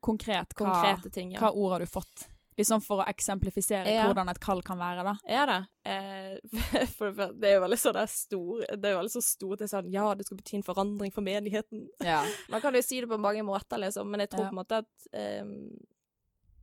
Konkret, 0.03 0.49
hva, 0.57 0.67
Konkrete 0.75 1.11
ting, 1.13 1.33
ja. 1.33 1.41
hva 1.41 1.55
ord 1.55 1.73
har 1.73 1.79
du 1.81 1.87
fått? 1.87 2.29
Liksom 2.61 2.83
for 2.85 3.01
å 3.03 3.07
eksemplifisere 3.09 3.89
Ja. 3.91 4.07
hvordan 4.07 4.29
et 4.31 4.41
kall 4.43 4.61
kan 4.67 4.79
være, 4.81 5.05
da. 5.07 5.15
Ja 5.29 5.47
da. 5.49 5.59
Eh, 5.89 6.37
for 6.97 7.13
det 7.17 7.31
det 7.41 7.51
er 7.51 7.55
jo 7.57 7.63
veldig 7.65 7.79
sånn 7.81 7.97
der 7.97 8.11
stor 8.13 8.65
Det 8.69 8.91
er 8.91 8.99
veldig 9.01 9.15
så 9.17 9.23
stort. 9.25 9.59
Det 9.59 9.67
er 9.69 9.73
sånn 9.75 9.89
Ja, 9.93 10.11
det 10.15 10.27
skal 10.29 10.41
bety 10.41 10.59
en 10.61 10.67
forandring 10.67 11.15
for 11.15 11.25
menigheten. 11.27 11.87
Ja. 12.05 12.21
Man 12.53 12.61
kan 12.63 12.77
jo 12.77 12.83
si 12.85 13.01
det 13.01 13.09
på 13.11 13.19
mange 13.21 13.43
måter, 13.47 13.81
liksom, 13.81 14.11
men 14.11 14.21
jeg 14.27 14.31
tror 14.35 14.51
på 14.51 14.55
en 14.55 14.61
måte 14.61 14.83
at 14.85 15.09
eh, 15.17 15.45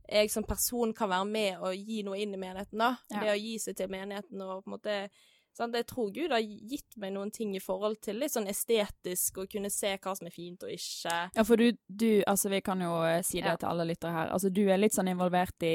jeg 0.08 0.30
som 0.32 0.44
person 0.48 0.94
kan 0.96 1.10
være 1.10 1.26
med 1.28 1.58
og 1.60 1.74
gi 1.76 2.02
noe 2.06 2.16
inn 2.16 2.32
i 2.32 2.38
menigheten, 2.40 2.78
da. 2.80 2.94
Det 3.12 3.28
å 3.28 3.36
gi 3.36 3.58
seg 3.60 3.76
til 3.76 3.90
menigheten 3.92 4.40
og 4.40 4.62
på 4.64 4.70
en 4.70 4.76
måte 4.78 4.94
sant? 5.58 5.74
Jeg 5.76 5.86
tror 5.90 6.10
Gud 6.14 6.32
har 6.34 6.40
gitt 6.42 6.96
meg 7.02 7.12
noen 7.14 7.30
ting 7.34 7.54
i 7.56 7.62
forhold 7.62 7.98
til 8.04 8.18
litt 8.22 8.32
sånn 8.34 8.48
estetisk, 8.50 9.42
og 9.42 9.50
kunne 9.52 9.70
se 9.74 9.94
hva 9.98 10.14
som 10.16 10.28
er 10.30 10.34
fint 10.34 10.62
og 10.64 10.70
ikke. 10.74 11.16
Ja, 11.36 11.44
for 11.44 11.60
du, 11.60 11.72
du 11.88 12.22
altså 12.26 12.50
vi 12.52 12.60
kan 12.64 12.80
jo 12.84 12.94
eh, 13.04 13.20
si 13.26 13.40
det 13.42 13.52
Ja. 13.52 13.56
til 13.60 13.68
alle 13.72 13.88
lyttere 13.90 14.14
her, 14.14 14.30
altså 14.34 14.50
du 14.54 14.64
er 14.70 14.78
litt 14.80 14.94
sånn 14.96 15.10
involvert 15.12 15.62
i 15.66 15.74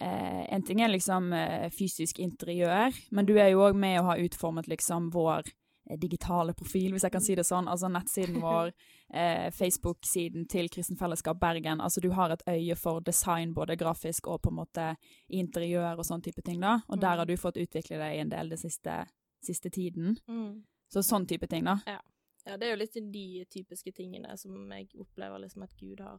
eh, 0.00 0.42
En 0.54 0.62
ting 0.62 0.80
er 0.84 0.92
liksom 0.92 1.32
eh, 1.34 1.68
fysisk 1.74 2.20
interiør, 2.22 2.94
men 3.10 3.26
du 3.26 3.34
er 3.38 3.50
jo 3.50 3.64
òg 3.66 3.74
med 3.74 3.98
og 4.00 4.12
har 4.12 4.22
utformet 4.28 4.68
liksom 4.70 5.10
vår 5.10 5.48
digitale 5.96 6.52
profil, 6.54 6.92
hvis 6.92 7.02
jeg 7.06 7.12
kan 7.12 7.20
si 7.24 7.34
det 7.34 7.46
sånn. 7.48 7.68
Altså 7.68 7.88
nettsiden 7.88 8.40
vår, 8.44 8.72
eh, 9.14 9.48
Facebook-siden 9.56 10.46
til 10.48 10.68
Kristen 10.68 10.96
Fellesskap 11.00 11.40
Bergen. 11.40 11.80
Altså 11.80 12.00
du 12.04 12.10
har 12.12 12.30
et 12.34 12.42
øye 12.48 12.76
for 12.76 13.00
design, 13.00 13.54
både 13.54 13.76
grafisk 13.80 14.26
og 14.28 14.42
på 14.42 14.50
en 14.52 14.58
måte 14.60 14.88
interiør 15.30 15.98
og 15.98 16.04
sånn 16.04 16.22
type 16.22 16.42
ting, 16.44 16.60
da. 16.60 16.80
Og 16.88 17.00
der 17.00 17.14
Mm. 17.14 17.18
har 17.18 17.26
du 17.26 17.36
fått 17.36 17.56
utvikle 17.56 17.98
deg 17.98 18.20
en 18.20 18.28
del 18.28 18.48
den 18.50 18.58
siste, 18.58 19.06
siste 19.42 19.70
tiden. 19.70 20.18
Mm. 20.28 20.62
Så 20.90 21.00
sånn 21.02 21.26
type 21.28 21.46
ting, 21.48 21.64
da. 21.64 21.78
Ja, 21.86 22.56
det 22.56 22.62
er 22.62 22.70
jo 22.76 22.80
litt 22.80 22.94
de 23.12 23.44
typiske 23.50 23.92
tingene 23.92 24.36
som 24.38 24.70
jeg 24.72 24.88
opplever 24.98 25.38
liksom 25.40 25.62
at 25.62 25.74
Gud 25.76 26.00
har 26.00 26.18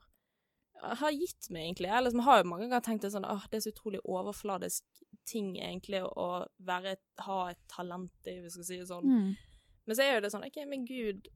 har 0.81 1.11
gitt 1.11 1.49
meg, 1.51 1.65
egentlig. 1.75 1.87
Jeg 1.89 2.03
liksom 2.05 2.21
har 2.23 2.37
jo 2.39 2.47
mange 2.47 2.69
ganger 2.69 2.79
tenkt 2.85 3.01
det 3.01 3.11
sånn 3.11 3.25
åh, 3.27 3.43
det 3.51 3.57
er 3.57 3.63
så 3.65 3.73
utrolig 3.73 3.99
overfladisk 4.05 4.83
ting, 5.27 5.57
egentlig, 5.57 5.99
å 6.05 6.45
være, 6.63 6.95
ha 7.25 7.49
et 7.49 7.57
talent 7.67 8.11
i, 8.25 8.37
hvis 8.39 8.55
vi 8.55 8.63
skal 8.63 8.67
si 8.69 8.77
det 8.77 8.87
sånn. 8.87 9.03
Mm. 9.03 9.35
Men 9.89 9.97
så 9.97 10.05
er 10.05 10.15
jo 10.19 10.23
det 10.27 10.31
sånn, 10.35 10.45
ok, 10.45 10.59
men 10.69 10.85
Gud 10.85 11.27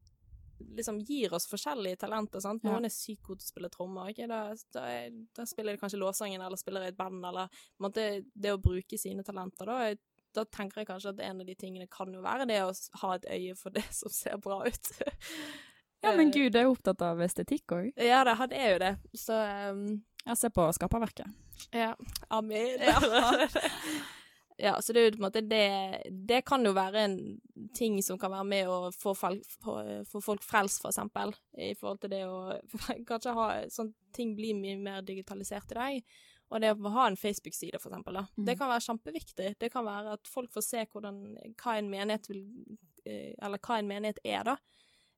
liksom 0.78 1.00
gir 1.04 1.34
oss 1.34 1.48
forskjellige 1.50 1.98
talenter, 2.04 2.40
sant? 2.40 2.62
Noen 2.64 2.86
er 2.86 2.92
sykt 2.94 3.24
gode 3.26 3.42
til 3.42 3.48
å 3.50 3.52
spille 3.52 3.70
trommer, 3.74 4.08
Okay, 4.12 4.28
da, 4.30 4.38
da, 4.72 4.84
er, 4.88 5.10
da 5.36 5.44
spiller 5.50 5.74
de 5.74 5.80
kanskje 5.82 5.98
lovsangen, 6.00 6.40
eller 6.46 6.56
spiller 6.60 6.86
i 6.86 6.92
et 6.92 6.96
band, 6.96 7.18
eller 7.26 7.50
på 7.50 7.82
en 7.82 7.86
måte 7.88 8.04
det 8.32 8.52
å 8.54 8.60
bruke 8.62 8.98
sine 8.98 9.26
talenter, 9.26 9.66
da, 9.68 9.80
er- 9.90 9.98
da 10.34 10.42
tenker 10.46 10.80
jeg 10.82 10.88
kanskje 10.88 11.12
at 11.12 11.20
en 11.26 11.42
av 11.42 11.46
de 11.46 11.54
tingene 11.58 11.86
kan 11.90 12.10
jo 12.14 12.22
være 12.24 12.46
det 12.50 12.56
å 12.64 12.70
ha 13.02 13.12
et 13.18 13.26
øye 13.36 13.54
for 13.58 13.70
det 13.74 13.84
som 13.94 14.10
ser 14.10 14.38
bra 14.42 14.62
ut. 14.66 14.92
Ja, 16.04 16.10
men 16.12 16.28
Eh, 16.28 16.32
Gud 16.34 16.56
er 16.58 16.66
jo 16.66 16.72
opptatt 16.74 17.00
av 17.00 17.20
estetikk 17.24 17.72
òg. 17.72 17.86
Ja, 17.96 18.18
det, 18.28 18.34
han 18.36 18.50
er 18.52 18.66
jo 18.74 18.80
det, 18.82 18.90
så 19.16 19.38
um, 19.72 19.86
Jeg 20.26 20.36
ser 20.36 20.50
på 20.52 20.66
skaperverket. 20.76 21.30
Ja. 21.72 21.94
Amen. 22.28 22.76
Ja. 22.84 22.98
ja, 24.66 24.74
så 24.82 24.92
det 24.92 25.00
er 25.00 25.06
jo 25.08 25.14
på 25.16 25.22
en 25.22 25.24
måte 25.26 25.40
det 25.48 26.10
Det 26.28 26.42
kan 26.46 26.62
jo 26.66 26.74
være 26.76 27.06
en 27.08 27.16
ting 27.74 27.98
som 28.02 28.18
kan 28.20 28.32
være 28.32 28.48
med 28.48 28.70
å 28.70 28.78
få, 28.94 29.14
folk, 29.18 29.42
få, 29.64 29.78
få 30.10 30.22
folk 30.22 30.44
frelst, 30.46 30.82
for 30.82 30.92
eksempel, 30.92 31.34
i 31.58 31.72
forhold 31.78 32.04
til 32.04 32.14
det 32.14 32.22
å 32.28 32.38
kanskje 33.08 33.34
ha 33.36 33.48
sånn 33.72 33.92
ting 34.14 34.36
blir 34.38 34.56
mye 34.58 34.78
mer 34.80 35.02
digitalisert 35.06 35.74
i 35.74 35.80
dag. 35.80 36.14
Og 36.52 36.60
det 36.62 36.74
å 36.76 36.92
ha 36.94 37.08
en 37.08 37.18
Facebook-side, 37.18 37.80
for 37.82 37.90
eksempel, 37.90 38.20
da. 38.20 38.26
Mm. 38.36 38.46
Det 38.46 38.56
kan 38.60 38.70
være 38.70 38.86
kjempeviktig. 38.86 39.54
Det 39.58 39.70
kan 39.72 39.86
være 39.86 40.14
at 40.18 40.30
folk 40.30 40.52
får 40.54 40.66
se 40.66 40.84
hvordan, 40.92 41.20
hva 41.58 41.76
en 41.80 41.90
menighet 41.90 42.28
vil 42.30 42.42
eh, 43.08 43.32
Eller 43.42 43.58
hva 43.64 43.78
en 43.80 43.88
menighet 43.90 44.20
er, 44.22 44.44
da. 44.52 44.58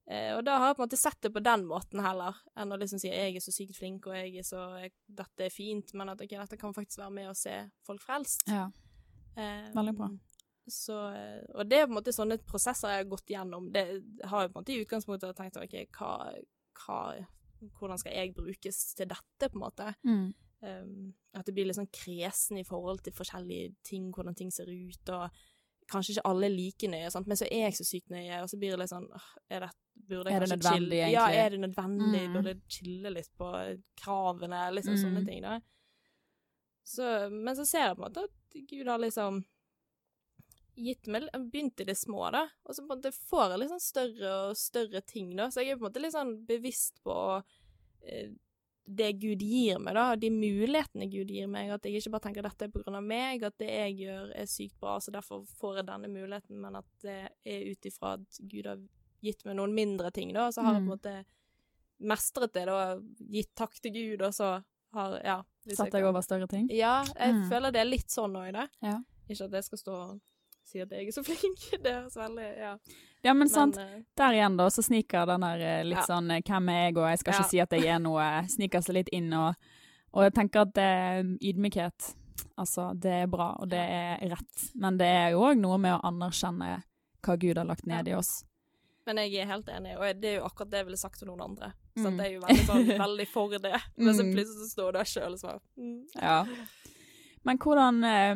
Eh, 0.07 0.31
og 0.37 0.45
da 0.47 0.61
har 0.61 0.71
jeg 0.71 0.79
på 0.79 0.85
en 0.85 0.87
måte 0.87 1.01
sett 1.01 1.19
det 1.27 1.33
på 1.35 1.43
den 1.43 1.67
måten 1.67 2.01
heller, 2.05 2.39
enn 2.55 2.73
å 2.73 2.79
liksom 2.79 3.01
si 3.03 3.11
jeg 3.11 3.35
er 3.35 3.43
så 3.43 3.53
sykt 3.55 3.75
flink, 3.75 4.07
og 4.07 4.15
jeg 4.15 4.39
er 4.39 4.47
så 4.47 4.63
jeg, 4.79 4.95
dette 5.19 5.49
er 5.49 5.53
fint, 5.53 5.91
men 5.99 6.13
at 6.13 6.23
ok, 6.23 6.37
dette 6.39 6.59
kan 6.61 6.75
faktisk 6.77 7.03
være 7.03 7.17
med 7.19 7.31
å 7.33 7.37
se 7.37 7.57
folk 7.87 8.05
frelst. 8.07 8.47
Ja. 8.47 8.69
Eh, 9.35 9.67
Veldig 9.75 9.97
bra. 9.99 10.09
Så, 10.69 10.95
eh, 11.15 11.45
og 11.55 11.69
det 11.71 11.79
er 11.79 11.87
på 11.87 11.93
en 11.93 11.99
måte 12.01 12.13
sånne 12.15 12.39
prosesser 12.43 12.89
jeg 12.91 13.05
har 13.05 13.11
gått 13.11 13.31
gjennom. 13.31 13.69
Det 13.73 13.85
har 14.27 14.43
jeg 14.43 14.53
på 14.53 14.59
en 14.59 14.63
måte 14.65 14.75
i 14.75 14.81
utgangspunktet 14.83 15.37
tenkt 15.39 15.57
ok, 15.63 15.77
hva, 15.99 16.13
hva, 16.83 17.27
hvordan 17.79 17.99
skal 18.03 18.13
jeg 18.17 18.35
brukes 18.35 18.81
til 18.99 19.07
dette, 19.13 19.51
på 19.51 19.55
en 19.61 19.63
måte. 19.63 19.93
Mm. 20.05 20.27
Um, 20.67 21.15
at 21.37 21.47
det 21.47 21.55
blir 21.55 21.67
litt 21.69 21.77
sånn 21.79 21.91
kresen 21.93 22.59
i 22.59 22.65
forhold 22.67 23.03
til 23.05 23.13
forskjellige 23.15 23.75
ting, 23.87 24.09
hvordan 24.17 24.35
ting 24.35 24.51
ser 24.51 24.67
ut, 24.73 25.13
og 25.15 25.31
kanskje 25.93 26.17
ikke 26.17 26.27
alle 26.27 26.49
er 26.49 26.55
like 26.57 26.89
nøye, 26.91 27.11
sant? 27.15 27.29
men 27.31 27.37
så 27.39 27.47
er 27.47 27.69
jeg 27.69 27.77
så 27.79 27.85
sykt 27.87 28.11
nøye, 28.11 28.41
og 28.43 28.49
så 28.51 28.59
blir 28.59 28.73
det 28.75 28.81
litt 28.81 28.91
sånn 28.91 29.07
er 29.51 29.67
det, 29.69 29.71
Burde 30.07 30.29
jeg 30.31 30.37
Er 30.37 30.41
det 30.45 30.49
kanskje 30.51 30.73
chille- 30.77 31.11
Ja, 31.13 31.23
er 31.33 31.51
det 31.51 31.61
nødvendig? 31.61 32.25
Mm. 32.27 32.33
Burde 32.35 32.51
jeg 32.53 32.61
chille 32.69 33.11
litt 33.15 33.31
på 33.39 33.49
kravene? 33.97 34.59
Liksom 34.75 34.93
Mm. 34.95 35.01
sånne 35.05 35.23
ting, 35.27 35.41
da. 35.43 35.61
Så, 36.85 37.31
men 37.33 37.57
så 37.57 37.65
ser 37.67 37.87
jeg 37.87 37.97
på 37.97 38.03
en 38.05 38.09
måte 38.11 38.25
at 38.27 38.59
Gud 38.71 38.87
har 38.87 38.99
liksom 38.99 39.45
gitt 40.77 41.07
meg 41.09 41.27
Begynte 41.33 41.83
i 41.83 41.89
det 41.89 41.97
små, 41.99 42.31
da, 42.35 42.45
og 42.67 42.75
så 42.77 42.83
på 42.87 42.93
en 42.93 42.99
måte 43.01 43.13
får 43.15 43.51
jeg 43.51 43.59
litt 43.63 43.71
sånn 43.75 43.81
større 43.85 44.33
og 44.51 44.57
større 44.61 45.01
ting, 45.09 45.31
da. 45.37 45.49
Så 45.51 45.63
jeg 45.65 45.73
er 45.73 45.79
på 45.79 45.87
en 45.87 45.91
måte 45.91 46.03
litt 46.03 46.13
sånn 46.15 46.35
bevisst 46.47 47.03
på 47.07 47.15
eh, 48.03 48.31
det 48.89 49.09
Gud 49.19 49.41
gir 49.43 49.81
meg, 49.83 49.95
da, 49.99 50.15
de 50.15 50.29
mulighetene 50.31 51.09
Gud 51.11 51.31
gir 51.35 51.49
meg. 51.51 51.73
At 51.75 51.83
jeg 51.89 51.97
ikke 51.99 52.13
bare 52.15 52.27
tenker 52.29 52.45
at 52.47 52.53
dette 52.53 52.69
er 52.69 52.75
på 52.77 52.85
grunn 52.85 52.95
av 53.01 53.03
meg, 53.03 53.43
at 53.43 53.57
det 53.59 53.67
jeg 53.73 53.97
gjør 54.05 54.29
er 54.39 54.47
sykt 54.47 54.77
bra, 54.79 54.99
så 55.03 55.11
derfor 55.11 55.43
får 55.59 55.81
jeg 55.81 55.87
denne 55.89 56.09
muligheten, 56.13 56.61
men 56.63 56.77
at 56.77 56.87
det 57.03 57.17
er 57.45 57.65
ut 57.73 57.89
ifra 57.91 58.13
at 58.21 58.39
Gud 58.47 58.67
har 58.71 58.79
gitt 59.27 59.43
meg 59.49 59.57
noen 59.59 59.75
mindre 59.75 60.13
ting, 60.15 60.31
da. 60.37 60.51
Så 60.55 60.63
har 60.63 60.75
jeg 60.77 60.85
på 60.87 60.93
en 60.93 60.93
Mm. 60.93 60.95
måte 60.95 61.25
mestret 62.07 62.53
det, 62.53 62.67
da. 62.69 62.97
Gitt 63.33 63.55
takk 63.59 63.75
til 63.83 63.93
Gud, 63.97 64.23
og 64.23 64.33
så 64.35 64.63
har 64.95 65.21
Ja. 65.25 65.43
Satt 65.75 65.91
deg 65.91 66.05
over 66.05 66.23
større 66.23 66.47
ting? 66.47 66.69
Ja, 66.71 67.03
jeg 67.17 67.35
Mm. 67.35 67.49
føler 67.51 67.73
det 67.73 67.81
er 67.81 67.91
litt 67.91 68.07
sånn 68.09 68.37
òg, 68.37 68.53
det. 68.53 68.69
Ja. 68.83 69.01
Ikke 69.29 69.45
at 69.47 69.51
det 69.51 69.65
skal 69.65 69.79
stå 69.79 69.93
og 70.13 70.21
si 70.69 70.81
at 70.83 70.91
jeg 70.91 71.07
er 71.09 71.13
så 71.17 71.23
flink. 71.29 71.67
Det 71.83 71.93
høres 71.95 72.17
veldig 72.17 72.49
Ja. 72.59 72.77
Ja, 73.25 73.33
men 73.35 73.49
sant. 73.51 73.77
Uh, 73.77 74.03
Der 74.17 74.37
igjen, 74.37 74.57
da, 74.57 74.69
så 74.71 74.83
sniker 74.87 75.27
den 75.27 75.41
der 75.43 75.61
eh, 75.61 75.85
litt 75.85 75.99
Ja. 75.99 76.05
sånn 76.07 76.31
eh, 76.31 76.43
Hvem 76.47 76.69
er 76.71 76.85
jeg, 76.85 76.97
og 76.97 77.09
jeg 77.11 77.19
skal 77.19 77.33
Ja. 77.35 77.39
ikke 77.41 77.51
si 77.51 77.61
at 77.61 77.73
jeg 77.73 77.87
er 77.91 77.99
noe, 77.99 78.27
sniker 78.49 78.81
seg 78.87 78.95
litt 78.95 79.09
inn. 79.13 79.33
Og, 79.33 79.55
og 80.15 80.23
jeg 80.23 80.35
tenker 80.35 80.61
at 80.67 80.75
det 80.75 80.85
er 80.85 81.25
ydmykhet 81.41 82.13
Altså, 82.59 82.91
det 82.99 83.13
er 83.23 83.27
bra, 83.27 83.51
og 83.61 83.69
det 83.69 83.81
er 83.81 84.21
rett. 84.31 84.67
Men 84.77 84.97
det 85.01 85.07
er 85.09 85.31
jo 85.33 85.41
òg 85.45 85.59
noe 85.59 85.77
med 85.81 85.93
å 85.97 86.01
anerkjenne 86.09 86.83
hva 87.25 87.37
Gud 87.41 87.57
har 87.59 87.65
lagt 87.69 87.87
ned 87.87 88.09
i 88.09 88.15
oss. 88.17 88.45
Men 89.07 89.17
jeg 89.23 89.35
er 89.43 89.47
helt 89.51 89.69
enig, 89.69 89.97
og 89.97 90.21
det 90.21 90.31
er 90.31 90.39
jo 90.41 90.47
akkurat 90.49 90.71
det 90.71 90.79
jeg 90.81 90.87
ville 90.89 90.99
sagt 91.01 91.19
til 91.21 91.29
noen 91.29 91.41
andre. 91.45 91.73
Så 91.97 92.11
Mm. 92.11 92.17
det 92.19 92.27
er 92.27 92.33
jo 92.35 92.41
veldig, 92.41 92.65
sånn, 92.67 92.87
veldig 93.07 93.27
for 93.29 93.49
det. 93.59 93.81
Men 93.97 94.15
så 94.15 94.23
Mm. 94.25 94.33
plutselig 94.35 94.61
så 94.63 94.71
står 94.73 94.93
du 94.93 94.99
der 94.99 95.05
sjøl 95.13 95.33
og 95.33 95.39
svarer. 95.41 95.61
mm. 95.79 96.01
Ja. 96.23 96.47
Men 97.45 97.59
hvordan 97.59 98.05
eh, 98.05 98.35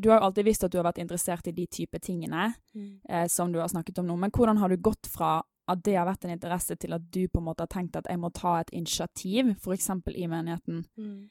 Du 0.00 0.08
har 0.08 0.18
jo 0.20 0.24
alltid 0.30 0.44
visst 0.46 0.64
at 0.64 0.72
du 0.72 0.78
har 0.78 0.86
vært 0.88 0.98
interessert 1.02 1.46
i 1.46 1.52
de 1.52 1.66
type 1.66 1.98
tingene 2.00 2.54
Mm. 2.74 3.00
eh, 3.08 3.26
som 3.28 3.52
du 3.52 3.58
har 3.58 3.68
snakket 3.68 3.98
om 3.98 4.06
nå, 4.06 4.16
men 4.18 4.30
hvordan 4.30 4.56
har 4.58 4.68
du 4.68 4.76
gått 4.76 5.06
fra 5.06 5.42
at 5.68 5.82
det 5.84 5.94
har 5.96 6.06
vært 6.06 6.24
en 6.24 6.30
interesse, 6.34 6.76
til 6.76 6.92
at 6.96 7.02
du 7.10 7.28
på 7.28 7.38
en 7.38 7.44
måte 7.44 7.60
har 7.62 7.68
tenkt 7.68 7.96
at 7.96 8.06
jeg 8.08 8.18
må 8.18 8.30
ta 8.32 8.60
et 8.60 8.70
initiativ, 8.72 9.52
f.eks. 9.60 9.90
i 10.16 10.26
menigheten? 10.26 10.84
Mm. 10.98 11.28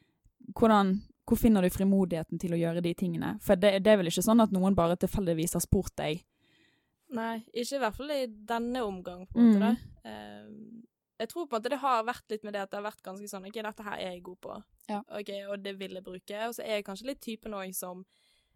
hvordan, 0.55 1.01
hvor 1.27 1.37
finner 1.37 1.61
du 1.61 1.69
frimodigheten 1.69 2.39
til 2.39 2.51
å 2.53 2.57
gjøre 2.59 2.81
de 2.81 2.93
tingene? 2.93 3.39
For 3.41 3.55
det, 3.55 3.83
det 3.83 3.91
er 3.91 3.97
vel 3.97 4.07
ikke 4.07 4.23
sånn 4.23 4.41
at 4.41 4.51
noen 4.51 4.75
bare 4.75 4.95
tilfeldigvis 4.97 5.53
har 5.53 5.61
spurt 5.61 5.95
deg? 5.99 6.23
Nei, 7.11 7.43
ikke 7.53 7.75
i 7.75 7.81
hvert 7.81 7.95
fall 7.97 8.11
i 8.13 8.25
denne 8.27 8.81
omgang, 8.85 9.25
på 9.27 9.39
en 9.39 9.49
måte. 9.49 9.57
Mm. 9.57 9.61
da. 9.65 10.09
Eh, 10.09 10.85
jeg 11.19 11.27
tror 11.29 11.47
på 11.49 11.55
en 11.55 11.59
måte 11.59 11.69
det 11.73 11.79
har 11.81 12.03
vært 12.07 12.29
litt 12.31 12.43
med 12.47 12.53
det 12.53 12.61
at 12.61 12.71
det 12.71 12.77
har 12.79 12.85
vært 12.91 13.01
ganske 13.03 13.27
sånn 13.27 13.45
OK, 13.49 13.57
dette 13.65 13.83
her 13.83 13.97
er 13.97 14.11
jeg 14.13 14.23
god 14.23 14.39
på, 14.45 14.63
Ja. 14.89 15.01
okay, 15.19 15.43
og 15.49 15.61
det 15.63 15.75
vil 15.79 15.91
jeg 15.97 16.03
bruke. 16.05 16.47
Og 16.47 16.53
så 16.55 16.63
er 16.63 16.77
jeg 16.79 16.85
kanskje 16.85 17.05
litt 17.11 17.21
typen 17.21 17.51
òg 17.53 17.73
som 17.75 18.05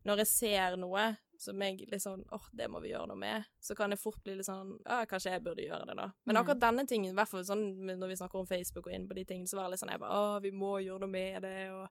når 0.05 0.17
jeg 0.23 0.27
ser 0.27 0.75
noe 0.77 1.17
som 1.37 1.59
jeg 1.61 1.87
liksom 1.91 2.21
åh, 2.31 2.37
åh, 2.39 2.49
det 2.55 2.69
må 2.71 2.79
vi 2.81 2.91
gjøre 2.93 3.07
noe 3.07 3.17
med, 3.19 3.45
så 3.59 3.75
kan 3.75 3.89
jeg 3.91 3.99
fort 3.99 4.21
bli 4.23 4.35
litt 4.37 4.45
sånn 4.47 4.77
ja, 4.85 5.03
kanskje 5.05 5.31
jeg 5.33 5.43
burde 5.43 5.63
gjøre 5.65 5.85
det, 5.89 5.95
da. 5.97 6.11
Men 6.25 6.35
Mm. 6.35 6.41
akkurat 6.43 6.59
denne 6.61 6.85
tingen, 6.87 7.11
i 7.11 7.15
hvert 7.17 7.27
fall 7.29 7.43
sånn 7.43 7.63
når 7.85 8.07
vi 8.07 8.15
snakker 8.15 8.39
om 8.39 8.45
Facebook 8.47 8.87
og 8.87 8.93
inn 8.93 9.07
på 9.09 9.15
de 9.15 9.25
tingene, 9.25 9.47
så 9.47 9.55
var 9.57 9.63
det 9.65 9.71
litt 9.71 9.79
sånn 9.81 9.91
jeg 9.91 9.99
bare 9.99 10.11
å, 10.19 10.41
vi 10.41 10.51
må 10.51 10.77
gjøre 10.83 10.99
noe 11.01 11.09
med 11.09 11.41
det, 11.41 11.69
og 11.71 11.89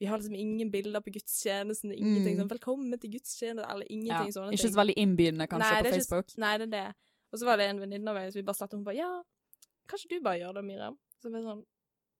vi 0.00 0.06
har 0.06 0.18
liksom 0.18 0.34
ingen 0.36 0.70
bilder 0.70 1.00
på 1.00 1.12
gudstjenesten, 1.12 1.92
ingenting 1.92 2.36
Mm. 2.36 2.40
sånn 2.44 2.48
'velkommen 2.58 3.00
til 3.00 3.10
gudstjenesten', 3.10 3.70
eller 3.72 3.86
Ja, 3.88 3.96
ingenting 3.96 4.32
sånne 4.32 4.52
ikke 4.52 4.68
så 4.72 4.80
veldig 4.84 4.96
innbydende 4.96 5.46
kanskje 5.48 5.70
Nei, 5.70 5.82
på 5.82 5.86
er 5.86 5.92
ikke- 5.92 5.94
Facebook? 6.00 6.38
Nei, 6.38 6.58
det 6.58 6.66
er 6.68 6.70
det. 6.86 6.94
Og 7.32 7.38
så 7.38 7.44
var 7.44 7.56
det 7.56 7.68
en 7.70 7.78
venninne 7.80 8.08
av 8.08 8.14
meg 8.16 8.32
som 8.32 8.38
vi 8.40 8.44
bare 8.44 8.56
satte 8.56 8.72
hun 8.76 8.84
bare 8.84 8.96
Ja, 8.96 9.22
kanskje 9.88 10.08
du 10.10 10.20
bare 10.20 10.38
gjør 10.40 10.54
det, 10.54 10.64
Miriam? 10.64 10.98
Så 11.22 11.30
jeg 11.32 11.44
sånn 11.44 11.64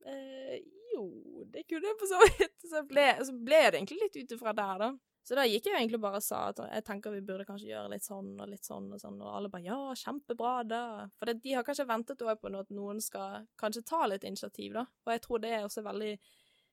eh, 0.06 0.60
Jo, 0.94 1.44
det 1.50 1.66
kunne 1.68 1.82
jeg 1.86 1.96
på 2.00 2.06
så 2.08 2.18
vidt. 2.38 2.50
Så 2.70 2.82
ble, 2.88 3.16
så 3.24 3.32
ble 3.44 3.70
det 3.70 3.74
egentlig 3.80 4.00
litt 4.00 4.16
ut 4.16 4.38
ifra 4.38 4.54
der, 4.54 4.78
da. 4.78 4.96
Så 5.26 5.36
da 5.36 5.44
gikk 5.46 5.68
jeg 5.68 5.74
jo 5.74 5.78
egentlig 5.78 6.00
bare 6.02 6.18
og 6.18 6.24
sa 6.24 6.40
at 6.50 6.60
jeg 6.64 6.84
tenker 6.86 7.12
vi 7.14 7.22
burde 7.24 7.44
kanskje 7.46 7.70
gjøre 7.70 7.92
litt 7.92 8.06
sånn 8.06 8.32
og 8.40 8.48
litt 8.50 8.66
sånn 8.66 8.88
og 8.94 9.00
sånn, 9.02 9.18
og 9.22 9.32
alle 9.36 9.50
bare 9.52 9.66
ja, 9.68 9.78
kjempebra, 10.00 10.52
da. 10.66 10.82
For 11.18 11.30
det, 11.30 11.40
de 11.44 11.54
har 11.54 11.66
kanskje 11.66 11.88
ventet 11.88 12.24
òg 12.24 12.40
på 12.40 12.52
noe, 12.52 12.64
at 12.64 12.74
noen 12.74 13.02
skal 13.04 13.44
kanskje 13.60 13.84
ta 13.86 14.06
litt 14.08 14.24
initiativ, 14.26 14.72
da. 14.80 14.86
Og 15.06 15.12
jeg 15.14 15.24
tror 15.26 15.42
det 15.44 15.56
er 15.56 15.66
også 15.66 15.84
veldig 15.86 16.14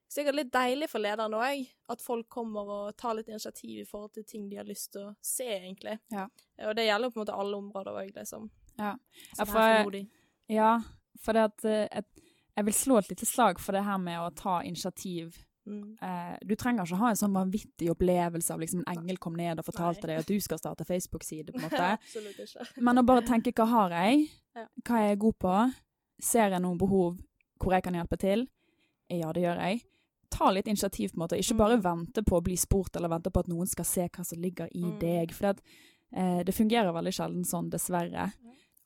Sikkert 0.07 0.37
litt 0.37 0.51
deilig 0.53 0.87
for 0.87 1.03
lederen 1.03 1.33
òg, 1.35 1.65
at 1.91 1.99
folk 1.99 2.29
kommer 2.31 2.69
og 2.71 2.93
tar 2.95 3.17
litt 3.17 3.27
initiativ 3.27 3.81
i 3.81 3.87
forhold 3.89 4.13
til 4.15 4.23
ting 4.23 4.45
de 4.47 4.55
har 4.55 4.67
lyst 4.67 4.93
til 4.93 5.09
å 5.09 5.15
se, 5.19 5.43
egentlig. 5.43 5.97
Ja. 6.15 6.29
Og 6.63 6.77
det 6.77 6.85
gjelder 6.87 7.11
på 7.11 7.19
en 7.19 7.23
måte 7.25 7.35
alle 7.35 7.59
områder 7.59 7.97
òg, 7.99 8.13
liksom. 8.15 8.45
Ja. 8.77 8.93
Ja, 9.35 9.47
for-. 9.49 9.99
Ja, 10.47 10.69
for 11.19 11.35
det 11.35 11.43
at 11.49 11.67
jeg, 11.67 12.05
jeg 12.55 12.67
vil 12.69 12.77
slå 12.79 13.01
et 13.01 13.11
lite 13.11 13.27
slag 13.27 13.59
for 13.59 13.75
det 13.75 13.83
her 13.83 13.99
med 13.99 14.21
å 14.21 14.31
ta 14.31 14.61
initiativ. 14.63 15.41
Mm. 15.67 15.97
Eh, 16.01 16.38
du 16.47 16.55
trenger 16.55 16.86
ikke 16.88 16.97
ha 17.01 17.09
en 17.12 17.19
sånn 17.19 17.33
vanvittig 17.36 17.89
opplevelse 17.91 18.53
av 18.53 18.59
liksom 18.62 18.83
en 18.86 18.97
engel 18.97 19.17
kom 19.19 19.33
ned 19.36 19.59
og 19.59 19.65
fortalte 19.67 20.07
Nei. 20.07 20.13
deg 20.15 20.19
at 20.24 20.29
du 20.31 20.39
skal 20.39 20.57
starte 20.62 20.86
Facebook-side, 20.88 21.51
på 21.51 21.59
en 21.59 21.67
måte. 21.67 21.89
Men 22.88 23.01
å 23.01 23.05
bare 23.05 23.25
tenke 23.27 23.51
hva 23.51 23.65
har 23.67 23.95
jeg? 23.97 24.29
Hva 24.86 25.01
er 25.01 25.09
jeg 25.12 25.19
god 25.25 25.38
på? 25.43 25.55
Ser 26.24 26.55
jeg 26.55 26.62
noen 26.63 26.79
behov 26.79 27.17
hvor 27.59 27.74
jeg 27.75 27.83
kan 27.83 27.93
hjelpe 28.00 28.17
til? 28.21 28.47
Ja, 29.12 29.33
det 29.33 29.43
gjør 29.43 29.59
jeg. 29.67 29.83
Ta 30.33 30.50
litt 30.51 30.67
initiativ, 30.67 31.12
på 31.13 31.17
en 31.19 31.25
måte. 31.25 31.38
Ikke 31.39 31.57
bare 31.57 31.77
Mm. 31.77 31.83
vente 31.83 32.24
på 32.24 32.38
å 32.39 32.43
bli 32.43 32.55
spurt, 32.55 32.95
eller 32.95 33.09
vente 33.09 33.29
på 33.31 33.39
at 33.39 33.47
noen 33.47 33.67
skal 33.67 33.86
se 33.86 34.07
hva 34.09 34.25
som 34.25 34.39
ligger 34.41 34.67
i 34.75 34.83
Mm. 34.83 35.00
deg. 35.00 35.31
For 35.33 35.53
det, 35.53 35.62
eh, 36.13 36.43
det 36.43 36.53
fungerer 36.55 36.91
veldig 36.93 37.13
sjelden 37.13 37.43
sånn, 37.45 37.69
dessverre. 37.69 38.33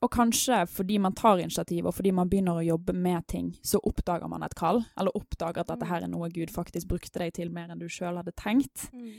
Og 0.02 0.10
kanskje 0.10 0.66
fordi 0.68 0.96
man 0.98 1.14
tar 1.14 1.38
initiativ, 1.38 1.86
og 1.86 1.94
fordi 1.94 2.10
man 2.12 2.28
begynner 2.28 2.58
å 2.58 2.64
jobbe 2.66 2.92
med 2.92 3.26
ting, 3.30 3.52
så 3.62 3.78
oppdager 3.86 4.28
man 4.28 4.42
et 4.42 4.54
kall, 4.58 4.82
eller 4.98 5.14
oppdager 5.14 5.60
at 5.62 5.68
dette 5.68 5.84
Mm. 5.86 5.88
her 5.88 6.02
er 6.02 6.08
noe 6.08 6.28
Gud 6.28 6.50
faktisk 6.50 6.88
brukte 6.88 7.18
deg 7.20 7.32
til 7.34 7.50
mer 7.50 7.68
enn 7.70 7.78
du 7.78 7.86
sjøl 7.88 8.16
hadde 8.16 8.32
tenkt. 8.34 8.88
Mm. 8.92 9.12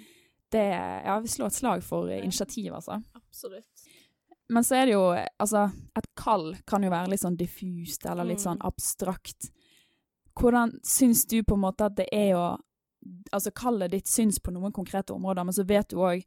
Det, 0.52 0.66
ja, 1.06 1.20
vi 1.20 1.28
slår 1.28 1.48
et 1.48 1.54
slag 1.54 1.84
for 1.84 2.10
eh, 2.12 2.20
initiativ, 2.24 2.74
altså. 2.74 3.02
Absolutt. 3.16 3.66
men 4.50 4.64
så 4.64 4.76
er 4.76 4.86
det 4.86 4.94
jo 4.94 5.06
Altså, 5.40 5.72
et 5.98 6.08
kall 6.16 6.56
kan 6.68 6.84
jo 6.84 6.90
være 6.90 7.10
litt 7.10 7.22
sånn 7.22 7.38
diffust 7.38 8.06
eller 8.06 8.24
litt 8.26 8.40
sånn 8.44 8.60
Mm. 8.60 8.68
abstrakt. 8.68 9.50
Hvordan 10.38 10.80
syns 10.84 11.26
du 11.28 11.42
på 11.44 11.54
en 11.56 11.62
måte 11.62 11.86
at 11.86 11.96
det 11.96 12.08
er 12.12 12.34
å 12.36 12.58
Altså, 13.34 13.52
kallet 13.52 13.92
ditt 13.92 14.06
syns 14.08 14.40
på 14.40 14.52
noen 14.54 14.72
konkrete 14.72 15.12
områder, 15.14 15.44
men 15.44 15.54
så 15.54 15.66
vet 15.66 15.90
du 15.90 15.98
òg 15.98 16.24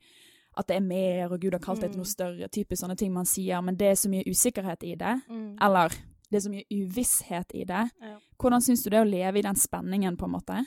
at 0.57 0.67
det 0.69 0.77
er 0.77 0.81
mer, 0.87 1.27
og 1.33 1.41
Gud 1.41 1.53
har 1.53 1.61
kalt 1.61 1.81
det 1.81 1.91
til 1.93 1.99
Mm. 2.01 2.05
noe 2.05 2.13
større. 2.13 2.49
Typisk 2.49 2.83
sånne 2.83 2.97
ting 2.97 3.13
man 3.13 3.27
sier, 3.27 3.61
men 3.63 3.77
det 3.77 3.87
er 3.91 3.95
så 3.95 4.09
mye 4.09 4.25
usikkerhet 4.25 4.83
i 4.85 4.95
det. 4.97 5.15
Mm. 5.29 5.59
Eller 5.61 5.89
det 6.31 6.37
er 6.39 6.41
så 6.41 6.51
mye 6.51 6.65
uvisshet 6.71 7.53
i 7.55 7.65
det. 7.65 7.91
Ja. 8.01 8.19
Hvordan 8.39 8.61
syns 8.65 8.83
du 8.85 8.91
det 8.91 9.01
å 9.05 9.09
leve 9.11 9.39
i 9.39 9.43
den 9.43 9.55
spenningen, 9.57 10.17
på 10.17 10.25
en 10.25 10.33
måte? 10.33 10.65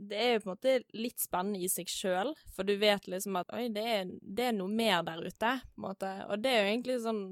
Det 0.00 0.14
er 0.14 0.32
jo 0.36 0.40
på 0.44 0.50
en 0.52 0.54
måte 0.54 0.72
litt 0.94 1.18
spennende 1.18 1.58
i 1.58 1.66
seg 1.66 1.88
sjøl, 1.90 2.28
for 2.54 2.62
du 2.62 2.76
vet 2.78 3.08
liksom 3.10 3.34
at 3.40 3.48
oi, 3.52 3.64
det 3.74 3.82
er, 3.82 4.04
det 4.22 4.44
er 4.46 4.52
noe 4.54 4.70
mer 4.70 5.02
der 5.02 5.18
ute, 5.26 5.50
på 5.74 5.80
en 5.80 5.86
måte. 5.88 6.10
Og 6.30 6.38
det 6.44 6.52
er 6.54 6.60
jo 6.62 6.68
egentlig 6.70 6.98
sånn 7.02 7.22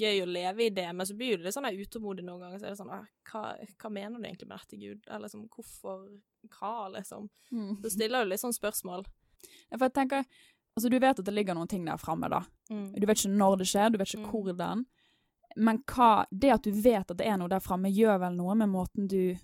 gøy 0.00 0.24
å 0.24 0.26
leve 0.26 0.64
i 0.66 0.72
det, 0.74 0.88
men 0.98 1.06
så 1.06 1.14
blir 1.14 1.38
du 1.38 1.44
litt 1.44 1.54
sånn 1.54 1.68
utålmodig 1.70 2.24
noen 2.26 2.40
ganger. 2.42 2.58
Så 2.58 2.66
er 2.66 2.74
det 2.74 2.80
sånn 2.80 2.90
hva, 2.90 3.44
hva 3.78 3.90
mener 3.94 4.18
du 4.18 4.26
egentlig 4.26 4.48
med 4.50 4.58
dette, 4.58 4.80
Gud? 4.82 5.06
Eller 5.06 5.28
liksom 5.28 5.46
hvorfor 5.54 6.08
Hva, 6.58 6.88
liksom? 6.94 7.28
Så 7.82 7.90
stiller 7.90 8.24
du 8.24 8.30
litt 8.30 8.40
sånn 8.40 8.54
spørsmål. 8.54 9.04
Ja, 9.70 9.76
For 9.76 9.86
jeg 9.86 9.94
tenker, 9.94 10.24
altså 10.78 10.90
Du 10.90 10.98
vet 11.02 11.18
at 11.18 11.24
det 11.26 11.34
ligger 11.34 11.54
noen 11.58 11.68
ting 11.70 11.84
der 11.88 11.98
framme, 12.00 12.30
da. 12.32 12.40
Mm. 12.70 12.92
Du 12.94 13.06
vet 13.10 13.18
ikke 13.20 13.34
når 13.36 13.58
det 13.60 13.66
skjer, 13.72 13.90
du 13.92 13.98
vet 14.00 14.14
ikke 14.14 14.24
Mm. 14.24 14.30
hvordan. 14.32 14.86
Men 15.56 15.82
hva, 15.90 16.24
det 16.30 16.50
at 16.54 16.62
du 16.62 16.70
vet 16.72 17.10
at 17.10 17.16
det 17.18 17.26
er 17.26 17.36
noe 17.40 17.48
der 17.50 17.60
framme, 17.64 17.90
gjør 17.90 18.18
vel 18.22 18.34
noe 18.38 18.54
med 18.54 18.68
måten 18.70 19.08
du 19.10 19.34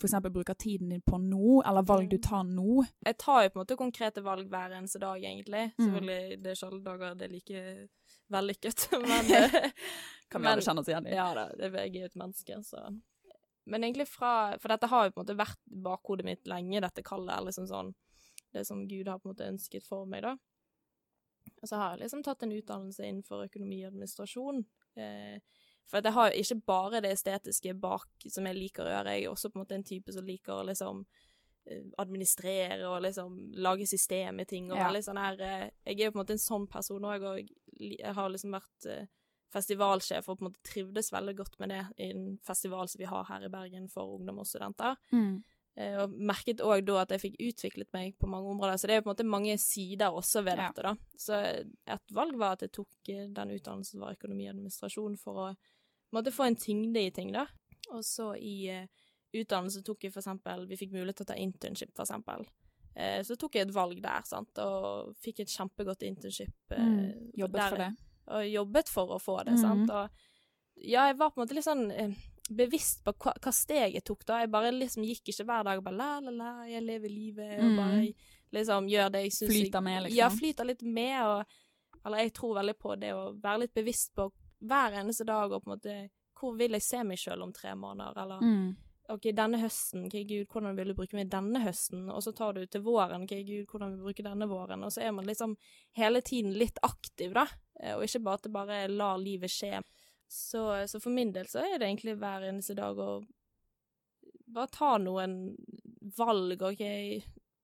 f.eks. 0.00 0.14
bruker 0.32 0.54
tiden 0.56 0.88
din 0.94 1.02
på 1.04 1.18
nå, 1.20 1.60
eller 1.68 1.82
valg 1.84 2.08
du 2.08 2.16
Mm. 2.16 2.22
tar 2.22 2.44
nå? 2.44 2.84
Jeg 3.04 3.18
tar 3.18 3.42
jo 3.42 3.48
på 3.50 3.58
en 3.58 3.64
måte 3.66 3.76
konkrete 3.76 4.22
valg 4.24 4.48
hver 4.48 4.72
eneste 4.78 4.98
dag, 5.02 5.20
egentlig. 5.20 5.72
Mm. 5.76 5.84
Selvfølgelig, 5.84 6.42
det 6.42 6.46
er 6.46 6.56
ikke 6.56 6.68
alle 6.70 6.84
dager 6.86 7.14
det 7.18 7.26
er 7.26 7.34
like 7.34 7.88
vellykket, 8.30 8.86
men 9.10 9.32
eh, 9.36 9.70
Kan 10.30 10.42
vi 10.42 10.48
alle 10.48 10.62
kjenne 10.64 10.80
oss 10.80 10.88
igjen 10.88 11.06
i? 11.10 11.14
Ja 11.16 11.34
da, 11.34 11.48
det 11.58 11.68
er 11.74 11.84
jeg 11.90 11.96
er 12.02 12.06
et 12.12 12.16
menneske, 12.16 12.60
så 12.64 12.84
Men 13.66 13.82
egentlig 13.84 14.06
fra 14.08 14.56
For 14.58 14.68
dette 14.72 14.86
har 14.88 15.04
jo 15.08 15.10
på 15.12 15.20
en 15.20 15.26
måte 15.26 15.36
vært 15.36 15.58
bakhodet 15.68 16.24
mitt 16.24 16.46
lenge, 16.48 16.80
dette 16.80 17.02
kallet, 17.02 17.34
eller 17.36 17.50
liksom 17.50 17.66
sånn 17.68 17.92
Det 18.54 18.64
som 18.66 18.86
Gud 18.88 19.06
har 19.08 19.18
på 19.18 19.28
en 19.28 19.34
måte 19.34 19.50
ønsket 19.52 19.84
for 19.86 20.06
meg, 20.06 20.22
da. 20.22 20.36
Og 21.62 21.68
så 21.68 21.76
har 21.76 21.90
jeg 21.94 22.04
liksom 22.04 22.22
tatt 22.24 22.42
en 22.42 22.52
utdannelse 22.56 23.04
innenfor 23.04 23.44
økonomi 23.46 23.82
og 23.84 23.90
administrasjon. 23.92 24.62
Eh, 24.96 25.40
for 25.90 26.00
jeg 26.06 26.14
har 26.14 26.30
jo 26.30 26.40
ikke 26.44 26.60
bare 26.70 27.00
det 27.02 27.10
estetiske 27.16 27.74
bak 27.82 28.28
som 28.30 28.46
jeg 28.46 28.56
liker 28.56 28.86
å 28.86 28.92
gjøre, 28.94 29.16
jeg 29.16 29.26
er 29.26 29.32
også 29.32 29.50
på 29.50 29.58
en 29.58 29.64
måte 29.64 29.74
en 29.74 29.84
type 29.84 30.12
som 30.14 30.24
liker 30.24 30.54
å 30.54 30.66
liksom 30.68 31.04
eh, 31.66 31.82
administrere 31.98 32.88
og 32.88 33.02
liksom 33.02 33.38
lage 33.60 33.86
system 33.90 34.40
i 34.40 34.46
ting, 34.48 34.70
og 34.70 34.78
Ja. 34.78 34.86
veldig 34.88 35.02
sånn 35.04 35.18
her 35.20 35.40
eh, 35.40 35.70
Jeg 35.84 36.00
er 36.00 36.04
jo 36.06 36.12
på 36.12 36.20
en 36.20 36.24
måte 36.24 36.36
en 36.38 36.46
sånn 36.46 36.68
person 36.70 37.02
òg, 37.04 37.22
og 37.26 37.38
jeg, 37.42 37.98
jeg 37.98 38.14
har 38.14 38.30
liksom 38.30 38.54
vært 38.56 38.86
eh, 38.86 39.06
festivalsjef 39.50 40.28
og 40.28 40.38
på 40.38 40.44
en 40.44 40.48
måte 40.52 40.62
trivdes 40.62 41.10
veldig 41.12 41.36
godt 41.36 41.58
med 41.58 41.72
det 41.74 41.82
i 41.98 42.10
en 42.14 42.38
festival 42.46 42.88
som 42.88 43.00
vi 43.02 43.08
har 43.10 43.24
her 43.28 43.44
i 43.44 43.50
Bergen 43.52 43.88
for 43.90 44.14
ungdom 44.16 44.38
og 44.38 44.46
studenter. 44.46 44.96
Mm. 45.12 45.42
Eh, 45.80 45.96
og 46.02 46.12
merket 46.12 46.60
òg 46.64 46.82
da 46.84 46.98
at 47.02 47.12
jeg 47.14 47.22
fikk 47.22 47.36
utviklet 47.46 47.88
meg 47.96 48.16
på 48.20 48.28
mange 48.28 48.50
områder. 48.52 48.76
Så 48.80 48.88
det 48.88 48.94
er 48.94 49.00
jo 49.00 49.06
på 49.06 49.10
en 49.10 49.14
måte 49.14 49.28
mange 49.32 49.56
sider 49.62 50.12
også 50.12 50.42
ved 50.44 50.60
dette, 50.60 50.84
da. 50.84 50.94
Så 51.16 51.38
et 51.40 52.14
valg 52.16 52.36
var 52.40 52.56
at 52.58 52.64
jeg 52.66 52.74
tok 52.76 53.12
eh, 53.12 53.28
den 53.36 53.54
utdannelsen 53.56 53.96
som 53.96 54.04
var 54.04 54.16
økonomi 54.18 54.48
og 54.48 54.54
administrasjon, 54.56 55.16
for 55.20 55.44
å 55.44 55.46
på 55.54 56.16
en 56.16 56.18
måte 56.18 56.34
få 56.34 56.48
en 56.48 56.58
tyngde 56.58 57.04
i 57.06 57.12
ting, 57.14 57.30
da. 57.32 57.46
Og 57.94 58.02
så 58.06 58.32
i 58.36 58.56
uh, 58.74 59.06
utdannelse 59.34 59.82
tok 59.86 60.04
jeg 60.04 60.12
for 60.12 60.20
eksempel 60.20 60.64
Vi 60.68 60.76
fikk 60.78 60.92
mulighet 60.92 61.20
til 61.20 61.26
å 61.26 61.30
ta 61.30 61.36
internship, 61.38 61.92
for 61.94 62.04
eksempel. 62.04 62.44
Eh, 62.98 63.20
så 63.26 63.36
tok 63.38 63.56
jeg 63.56 63.68
et 63.68 63.74
valg 63.74 64.00
der, 64.02 64.26
sant, 64.26 64.58
og 64.58 65.14
fikk 65.22 65.44
et 65.44 65.54
kjempegodt 65.54 66.02
internship. 66.08 66.56
Uh, 66.74 66.82
Mm. 66.82 67.30
Jobbet 67.38 67.60
der- 67.60 67.70
for 67.70 67.76
det. 67.84 67.90
og 68.26 68.44
jobbet 68.50 68.88
for 68.88 69.14
å 69.14 69.22
få 69.22 69.38
det, 69.44 69.54
mm. 69.54 69.62
sant. 69.62 69.90
Og 69.90 70.10
ja, 70.82 71.06
jeg 71.06 71.16
var 71.18 71.30
på 71.30 71.40
en 71.40 71.46
måte 71.46 71.54
litt 71.54 71.66
sånn 71.66 71.90
eh, 71.92 72.12
bevisst 72.56 73.04
på 73.04 73.12
hva, 73.14 73.32
hva 73.38 73.52
steg 73.54 73.94
jeg 73.94 74.04
tok 74.04 74.24
da. 74.26 74.40
Jeg 74.42 74.50
bare 74.50 74.72
liksom 74.74 75.04
gikk 75.06 75.30
ikke 75.32 75.46
hver 75.48 75.64
dag 75.68 75.82
bare 75.86 75.96
la, 75.96 76.10
la, 76.24 76.30
la, 76.34 76.50
jeg 76.68 76.82
lever 76.82 77.12
livet, 77.12 77.56
og 77.62 77.76
bare 77.78 78.04
liksom 78.56 78.88
gjør 78.90 79.10
det 79.14 79.24
jeg 79.26 79.32
syns 79.36 79.52
Flyter 79.54 79.84
med, 79.86 80.02
liksom. 80.04 80.18
Ja, 80.18 80.30
flyter 80.34 80.70
litt 80.70 80.82
med, 80.82 81.18
og 81.26 82.06
Eller 82.06 82.24
jeg 82.24 82.32
tror 82.32 82.54
veldig 82.56 82.76
på 82.80 82.94
det 82.96 83.10
å 83.14 83.26
være 83.36 83.66
litt 83.66 83.74
bevisst 83.76 84.14
på 84.16 84.30
hver 84.60 84.94
eneste 85.00 85.24
dag 85.28 85.52
og 85.52 85.62
på 85.62 85.70
en 85.70 85.74
måte 85.76 85.96
Hvor 86.40 86.54
vil 86.56 86.72
jeg 86.72 86.82
se 86.82 87.02
meg 87.04 87.18
sjøl 87.20 87.42
om 87.44 87.52
tre 87.52 87.74
måneder, 87.76 88.22
eller 88.22 88.40
Mm. 88.40 88.76
OK, 89.10 89.32
denne 89.34 89.58
høsten, 89.58 90.04
okay, 90.06 90.22
Gud, 90.22 90.46
hvordan 90.52 90.76
vil 90.78 90.92
du 90.92 90.94
bruke 90.94 91.16
meg 91.18 91.30
denne 91.32 91.58
høsten? 91.64 92.04
Og 92.14 92.22
så 92.22 92.30
tar 92.32 92.52
du 92.54 92.60
til 92.66 92.84
våren, 92.86 93.24
OK, 93.24 93.32
Gud, 93.42 93.64
hvordan 93.66 93.90
vil 93.90 93.98
du 93.98 94.04
bruke 94.06 94.22
denne 94.22 94.46
våren? 94.46 94.84
Og 94.86 94.92
så 94.94 95.02
er 95.02 95.10
man 95.10 95.26
liksom 95.26 95.56
hele 95.98 96.20
tiden 96.22 96.52
litt 96.54 96.78
aktiv, 96.86 97.32
da, 97.34 97.46
eh, 97.82 97.96
og 97.96 98.04
ikke 98.06 98.20
bare 98.22 98.38
at 98.38 98.46
det 98.46 98.52
bare 98.54 98.78
lar 98.88 99.18
livet 99.18 99.50
skje. 99.50 99.80
Så, 100.30 100.62
så 100.86 101.00
for 101.02 101.10
min 101.10 101.32
del 101.34 101.48
så 101.50 101.64
er 101.64 101.80
det 101.80 101.88
egentlig 101.88 102.14
hver 102.20 102.46
eneste 102.46 102.76
dag 102.78 102.98
å 103.02 103.20
bare 104.50 104.70
ta 104.70 104.92
noen 105.02 105.56
valg, 106.16 106.62
OK. 106.62 106.84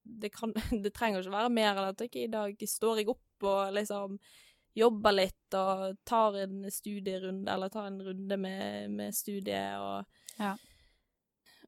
Det, 0.03 0.31
kan, 0.35 0.55
det 0.83 0.93
trenger 0.95 1.23
ikke 1.23 1.37
være 1.37 1.55
mer 1.55 1.77
enn 1.77 1.93
at 1.93 2.03
OK, 2.03 2.19
i 2.25 2.33
dag 2.33 2.67
står 2.69 3.03
jeg 3.03 3.13
opp 3.15 3.47
og 3.47 3.75
liksom 3.77 4.19
jobber 4.77 5.15
litt 5.15 5.57
og 5.57 5.97
tar 6.05 6.37
en 6.43 6.67
studierunde, 6.73 7.49
eller 7.49 7.71
tar 7.73 7.87
en 7.89 8.01
runde 8.05 8.37
med, 8.41 8.91
med 8.93 9.17
studiet 9.17 9.79
og 9.81 10.25
Ja. 10.37 10.57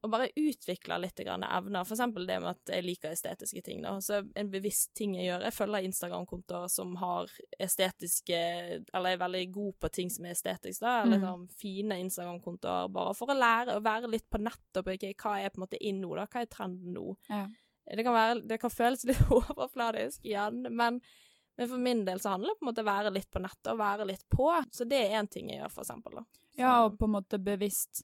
Og 0.02 0.10
bare 0.12 0.28
utvikler 0.36 1.00
litt 1.02 1.18
evner. 1.20 1.84
For 1.84 1.94
eksempel 1.96 2.26
det 2.26 2.36
med 2.40 2.50
at 2.50 2.72
jeg 2.74 2.84
liker 2.84 3.10
estetiske 3.10 3.62
ting. 3.66 3.82
Da. 3.82 3.96
Så 4.00 4.20
en 4.36 4.50
bevisst 4.50 4.92
ting 4.94 5.14
jeg 5.16 5.26
gjør 5.26 5.42
Jeg 5.48 5.52
følger 5.56 5.86
Instagram-kontoer 5.88 6.68
som 6.70 6.94
har 6.96 7.26
estetiske 7.58 8.38
Eller 8.94 9.10
er 9.16 9.20
veldig 9.22 9.44
god 9.54 9.72
på 9.80 9.90
ting 9.94 10.10
som 10.10 10.24
er 10.28 10.34
estetisk, 10.36 10.80
da. 10.80 11.02
Eller 11.02 11.18
Mm. 11.18 11.24
sånn 11.26 11.48
fine 11.50 11.98
Instagram-kontoer 12.04 12.92
bare 12.92 13.14
for 13.14 13.26
å 13.28 13.38
lære 13.38 13.76
å 13.76 13.82
være 13.82 14.10
litt 14.10 14.28
på 14.30 14.38
nettet. 14.38 14.76
og 14.76 14.88
ok, 14.88 15.14
hva 15.16 15.38
er 15.42 15.50
på 15.50 15.58
en 15.58 15.66
måte 15.66 15.78
inn 15.80 16.00
nå, 16.00 16.14
da? 16.14 16.26
Hva 16.26 16.42
er 16.42 16.46
trenden 16.46 16.94
nå? 16.94 17.16
Ja. 17.28 17.46
Det 17.90 18.04
kan, 18.04 18.12
være, 18.14 18.46
det 18.46 18.60
kan 18.60 18.70
føles 18.70 19.04
litt 19.08 19.18
overfladisk 19.30 20.20
igjen, 20.24 20.62
men, 20.76 21.00
men 21.56 21.68
for 21.68 21.78
min 21.78 22.04
del 22.04 22.18
så 22.20 22.30
handler 22.34 22.50
det 22.54 22.58
på 22.60 22.66
en 22.66 22.68
måte 22.72 22.82
om 22.82 22.86
å 22.86 22.92
være 22.92 23.12
litt 23.14 23.30
på 23.30 23.40
nettet 23.40 23.72
og 23.72 23.78
være 23.78 24.06
litt 24.06 24.24
på. 24.28 24.50
Så 24.70 24.86
det 24.88 24.98
er 25.06 25.18
én 25.22 25.28
ting 25.30 25.48
jeg 25.50 25.62
gjør, 25.62 25.70
for 25.72 25.82
eksempel. 25.84 26.14
Da. 26.20 26.22
Så- 26.22 26.58
Ja, 26.58 26.84
og 26.84 26.98
på 26.98 27.04
en 27.06 27.12
måte 27.14 27.38
bevisst 27.42 28.02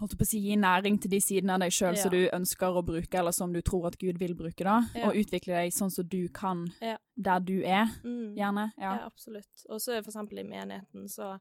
holdt 0.00 0.16
på 0.18 0.24
å 0.24 0.26
si, 0.26 0.38
gi 0.40 0.56
næring 0.56 0.98
til 1.02 1.10
de 1.12 1.20
sidene 1.20 1.54
av 1.54 1.60
deg 1.60 1.70
sjøl 1.76 1.94
Ja. 1.96 2.02
som 2.02 2.10
du 2.10 2.28
ønsker 2.32 2.76
å 2.76 2.82
bruke, 2.84 3.14
eller 3.18 3.32
som 3.36 3.52
du 3.52 3.60
tror 3.62 3.86
at 3.86 3.98
Gud 4.00 4.18
vil 4.18 4.34
bruke, 4.34 4.64
da. 4.64 4.80
Ja. 4.94 5.08
Og 5.08 5.14
utvikle 5.20 5.54
deg 5.60 5.72
sånn 5.76 5.90
som 5.92 6.06
du 6.08 6.28
kan 6.28 6.72
Ja. 6.80 6.96
der 7.16 7.40
du 7.40 7.62
er, 7.62 7.86
Mm. 8.02 8.34
gjerne. 8.36 8.72
Ja, 8.78 8.96
Ja. 8.96 9.06
absolutt. 9.06 9.66
Og 9.68 9.78
så 9.80 10.02
for 10.02 10.10
eksempel 10.10 10.38
i 10.40 10.42
menigheten, 10.48 11.04
så, 11.08 11.38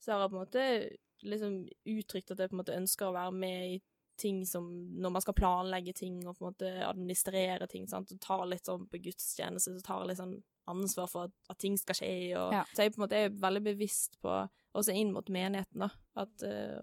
så 0.00 0.12
har 0.12 0.20
jeg 0.20 0.30
på 0.30 0.36
en 0.40 0.46
måte 0.46 0.96
liksom 1.24 1.68
uttrykt 1.86 2.30
at 2.30 2.38
jeg 2.38 2.50
på 2.50 2.54
en 2.54 2.64
måte 2.64 2.76
ønsker 2.76 3.06
å 3.06 3.12
være 3.14 3.32
med 3.32 3.74
i 3.74 3.82
ting 4.18 4.44
som 4.44 4.64
Når 5.00 5.10
man 5.10 5.22
skal 5.22 5.34
planlegge 5.34 5.94
ting 5.94 6.26
og 6.28 6.36
på 6.38 6.46
en 6.46 6.52
måte 6.52 6.84
administrere 6.86 7.66
ting, 7.68 7.86
sant, 7.88 8.12
og 8.12 8.20
ta 8.20 8.44
litt 8.44 8.62
sånn 8.64 8.86
på 8.88 9.00
gudstjeneste, 9.02 9.74
så 9.74 9.82
tar 9.82 10.06
litt 10.06 10.18
sånn 10.18 10.42
ansvar 10.68 11.08
for 11.08 11.24
at, 11.24 11.30
at 11.50 11.58
ting 11.58 11.76
skal 11.76 11.94
skje, 11.94 12.36
og. 12.36 12.52
Så 12.74 12.76
jeg 12.84 12.92
på 12.94 13.02
en 13.02 13.08
måte 13.08 13.18
er 13.24 13.30
veldig 13.30 13.64
bevisst 13.64 14.20
på, 14.22 14.48
også 14.76 14.94
inn 14.94 15.12
mot 15.12 15.26
menigheten, 15.26 15.78
da, 15.80 15.88
at 16.16 16.42
eh, 16.42 16.78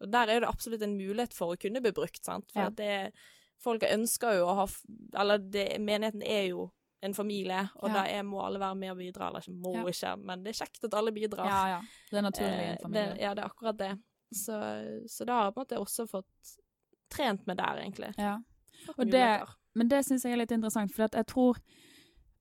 og, 0.00 0.10
der 0.12 0.28
er 0.28 0.40
det 0.40 0.48
absolutt 0.48 0.82
en 0.82 0.96
mulighet 0.98 1.32
for 1.34 1.54
å 1.54 1.58
kunne 1.58 1.80
bli 1.80 1.92
brukt, 1.92 2.22
sant, 2.24 2.50
for 2.52 2.60
Ja. 2.60 2.66
at 2.66 2.76
det 2.76 3.12
Folk 3.58 3.82
ønsker 3.82 4.34
jo 4.36 4.44
å 4.46 4.54
ha 4.54 4.66
Eller 5.18 5.38
det, 5.38 5.78
menigheten 5.80 6.22
er 6.22 6.48
jo 6.50 6.70
en 7.02 7.14
familie, 7.14 7.70
og 7.76 7.88
Ja. 7.88 7.94
da 7.94 8.02
er, 8.04 8.22
må 8.22 8.42
alle 8.44 8.58
være 8.58 8.76
med 8.76 8.90
og 8.90 8.98
bidra. 8.98 9.28
Eller 9.28 9.40
ikke 9.40 9.54
må 9.62 9.72
Ja. 9.74 9.84
ikke, 9.84 10.16
men 10.24 10.42
det 10.44 10.50
er 10.60 10.64
kjekt 10.64 10.84
at 10.84 10.94
alle 10.94 11.10
bidrar. 11.12 11.46
ja, 11.46 11.66
ja. 11.68 11.80
Det 12.10 12.18
er 12.18 12.22
naturlig 12.22 12.52
i 12.52 12.66
Eh, 12.66 12.70
en 12.72 12.78
familie. 12.82 13.12
Det, 13.14 13.20
ja, 13.20 13.34
det 13.34 13.44
er 13.44 13.48
akkurat 13.48 13.76
det. 13.78 13.98
Så, 14.34 15.06
så 15.08 15.24
da 15.26 15.32
har 15.32 15.44
jeg 15.46 15.54
på 15.54 15.60
en 15.60 15.66
måte 15.66 15.80
også 15.86 16.06
fått 16.10 16.58
trent 17.10 17.46
med 17.46 17.56
der, 17.56 17.76
egentlig. 17.80 18.14
Ja. 18.18 18.38
Og 18.98 19.10
det- 19.10 19.46
Men 19.74 19.88
det 19.88 20.04
syns 20.04 20.22
jeg 20.24 20.32
er 20.32 20.36
litt 20.36 20.52
interessant, 20.52 20.92
for 20.92 21.08
jeg 21.08 21.26
tror 21.26 21.56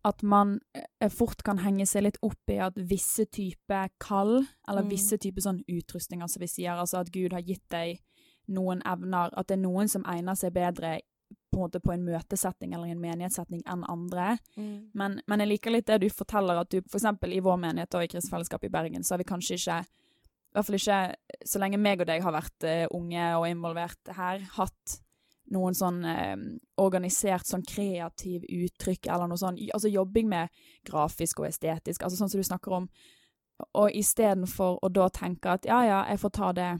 at 0.05 0.21
man 0.23 0.59
eh, 0.75 1.09
fort 1.09 1.41
kan 1.45 1.59
henge 1.63 1.87
seg 1.89 2.05
litt 2.05 2.19
opp 2.25 2.51
i 2.53 2.59
at 2.61 2.77
visse 2.77 3.25
typer 3.25 3.89
kall, 4.01 4.45
eller 4.67 4.85
Mm. 4.85 4.91
visse 4.93 5.17
typer 5.17 5.41
sånn 5.41 5.63
utrustninger, 5.65 6.27
som 6.29 6.43
vi 6.43 6.47
sier, 6.51 6.77
altså 6.77 7.01
at 7.01 7.11
Gud 7.11 7.33
har 7.33 7.41
gitt 7.41 7.65
deg 7.73 7.99
noen 8.47 8.83
evner, 8.85 9.33
at 9.33 9.47
det 9.47 9.57
er 9.57 9.63
noen 9.63 9.89
som 9.89 10.05
egner 10.05 10.37
seg 10.37 10.53
bedre 10.53 10.99
på 11.51 11.57
en 11.57 11.63
måte 11.63 11.79
på 11.81 11.93
en 11.93 12.03
møtesetting 12.05 12.75
eller 12.75 12.91
en 12.91 13.01
menighetssetting 13.01 13.63
enn 13.65 13.85
andre. 13.89 14.37
Mm. 14.57 14.91
Men, 14.93 15.21
men 15.25 15.41
jeg 15.41 15.49
liker 15.49 15.73
litt 15.73 15.87
det 15.87 16.01
du 16.03 16.09
forteller, 16.13 16.59
at 16.61 16.69
du 16.69 16.81
eksempel 16.81 17.33
i 17.33 17.41
vår 17.41 17.57
menighet 17.57 17.95
og 17.95 18.03
i 18.05 18.11
Kristent 18.11 18.33
Fellesskap 18.33 18.63
i 18.67 18.69
Bergen, 18.69 19.03
så 19.03 19.15
har 19.15 19.23
vi 19.23 19.29
kanskje 19.31 19.57
ikke, 19.57 19.79
i 19.81 20.53
hvert 20.53 20.67
fall 20.67 20.77
ikke 20.77 20.99
så 21.49 21.63
lenge 21.63 21.81
meg 21.81 22.03
og 22.03 22.09
deg 22.11 22.21
har 22.21 22.35
vært 22.35 22.67
uh, 22.67 22.85
unge 22.93 23.25
og 23.39 23.47
involvert 23.49 24.13
her, 24.19 24.45
hatt 24.59 24.99
noen 25.51 25.73
sånn 25.77 26.03
eh, 26.05 26.35
organisert 26.81 27.45
sånn 27.45 27.63
kreativ 27.67 28.43
uttrykk 28.49 29.07
eller 29.13 29.27
noe 29.27 29.37
sånn, 29.37 29.59
altså 29.73 29.91
jobbing 29.91 30.27
med 30.29 30.49
grafisk 30.85 31.39
og 31.39 31.47
estetisk, 31.51 32.01
altså 32.03 32.17
sånn 32.17 32.29
som 32.29 32.39
du 32.41 32.43
snakker 32.47 32.73
om. 32.73 32.87
Og 33.77 33.91
istedenfor 33.95 34.79
å 34.83 34.89
da 34.91 35.07
tenke 35.09 35.53
at 35.53 35.65
ja, 35.65 35.83
ja, 35.85 35.99
jeg 36.09 36.19
får 36.19 36.31
ta 36.35 36.51
det 36.57 36.71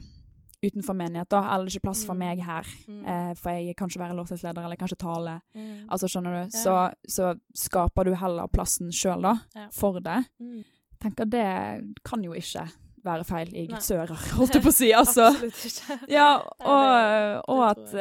utenfor 0.66 0.96
menighet, 0.96 1.28
da, 1.30 1.42
eller 1.54 1.66
det 1.68 1.74
er 1.74 1.78
ikke 1.78 1.84
plass 1.86 2.04
for 2.04 2.14
Mm. 2.14 2.18
meg 2.18 2.40
her, 2.42 2.64
Mm. 2.88 3.04
eh, 3.06 3.34
for 3.34 3.50
jeg 3.52 3.76
kan 3.76 3.88
ikke 3.88 4.00
være 4.00 4.16
lovsangsleder, 4.16 4.64
eller 4.64 4.76
kanskje 4.76 4.98
tale. 4.98 5.40
Mm. 5.54 5.86
Altså, 5.90 6.08
skjønner 6.08 6.44
du? 6.44 6.50
Så, 6.56 6.92
så 7.08 7.34
skaper 7.54 8.04
du 8.04 8.14
heller 8.14 8.48
plassen 8.48 8.88
sjøl, 8.90 9.22
da, 9.22 9.34
Ja. 9.54 9.68
for 9.70 10.00
det. 10.00 10.24
Mm. 10.40 10.64
tenker 11.00 11.24
det 11.30 11.94
kan 12.04 12.22
jo 12.24 12.32
ikke 12.32 12.66
være 13.04 13.24
feil 13.24 13.48
i 13.54 13.66
gudsører 13.68 14.08
Guds 14.08 14.30
ører, 14.32 14.36
holdt 14.38 14.54
jeg 14.54 14.62
på 14.62 14.68
å 14.68 14.72
si. 14.72 14.92
Altså. 14.92 15.26
Absolutt 15.36 15.64
ikke. 15.68 16.08
Ja, 16.08 16.38
og, 16.60 17.42
og 17.48 17.70
at 17.70 17.94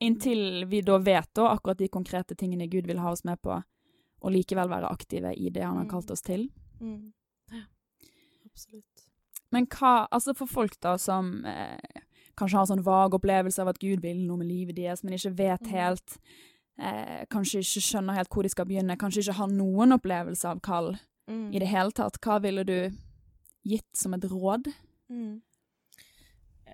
inntil 0.00 0.64
vi 0.70 0.80
da 0.82 0.98
vet 0.98 1.28
da 1.34 1.48
akkurat 1.54 1.78
de 1.78 1.88
konkrete 1.88 2.34
tingene 2.36 2.68
Gud 2.70 2.86
vil 2.86 2.98
ha 2.98 3.10
oss 3.12 3.24
med 3.24 3.40
på, 3.42 3.62
og 4.22 4.32
likevel 4.32 4.68
være 4.68 4.90
aktive 4.90 5.32
i 5.36 5.50
det 5.50 5.62
han 5.62 5.76
har 5.76 5.84
Mm. 5.84 5.90
kalt 5.90 6.10
oss 6.10 6.22
til. 6.22 6.48
Mm. 6.80 7.12
Ja, 7.52 7.62
absolutt. 8.46 9.06
Men 9.52 9.66
hva, 9.66 10.06
altså 10.12 10.34
for 10.36 10.46
folk 10.46 10.78
da 10.80 10.96
som 10.96 11.44
eh, 11.44 11.78
kanskje 12.36 12.56
har 12.58 12.66
sånn 12.70 12.84
vag 12.84 13.12
opplevelse 13.18 13.58
av 13.60 13.68
at 13.68 13.78
Gud 13.82 14.00
vil 14.02 14.20
noe 14.26 14.36
med 14.38 14.46
livet 14.48 14.76
deres, 14.76 15.02
men 15.04 15.12
ikke 15.14 15.34
vet 15.36 15.60
Mhm. 15.62 15.70
helt, 15.70 16.18
eh, 16.78 17.24
kanskje 17.30 17.58
ikke 17.60 17.82
skjønner 17.82 18.14
helt 18.14 18.28
hvor 18.30 18.42
de 18.42 18.48
skal 18.48 18.64
begynne, 18.66 18.96
kanskje 18.96 19.22
ikke 19.24 19.34
har 19.34 19.48
noen 19.48 19.92
opplevelse 19.98 20.44
av 20.48 20.60
kall 20.62 20.98
Mm. 21.28 21.54
i 21.54 21.58
det 21.58 21.68
hele 21.68 21.90
tatt, 21.92 22.18
hva 22.20 22.40
ville 22.40 22.64
du 22.64 22.90
gitt 23.66 23.94
som 23.94 24.14
et 24.14 24.22
råd? 24.22 24.72
Mm. 25.10 25.42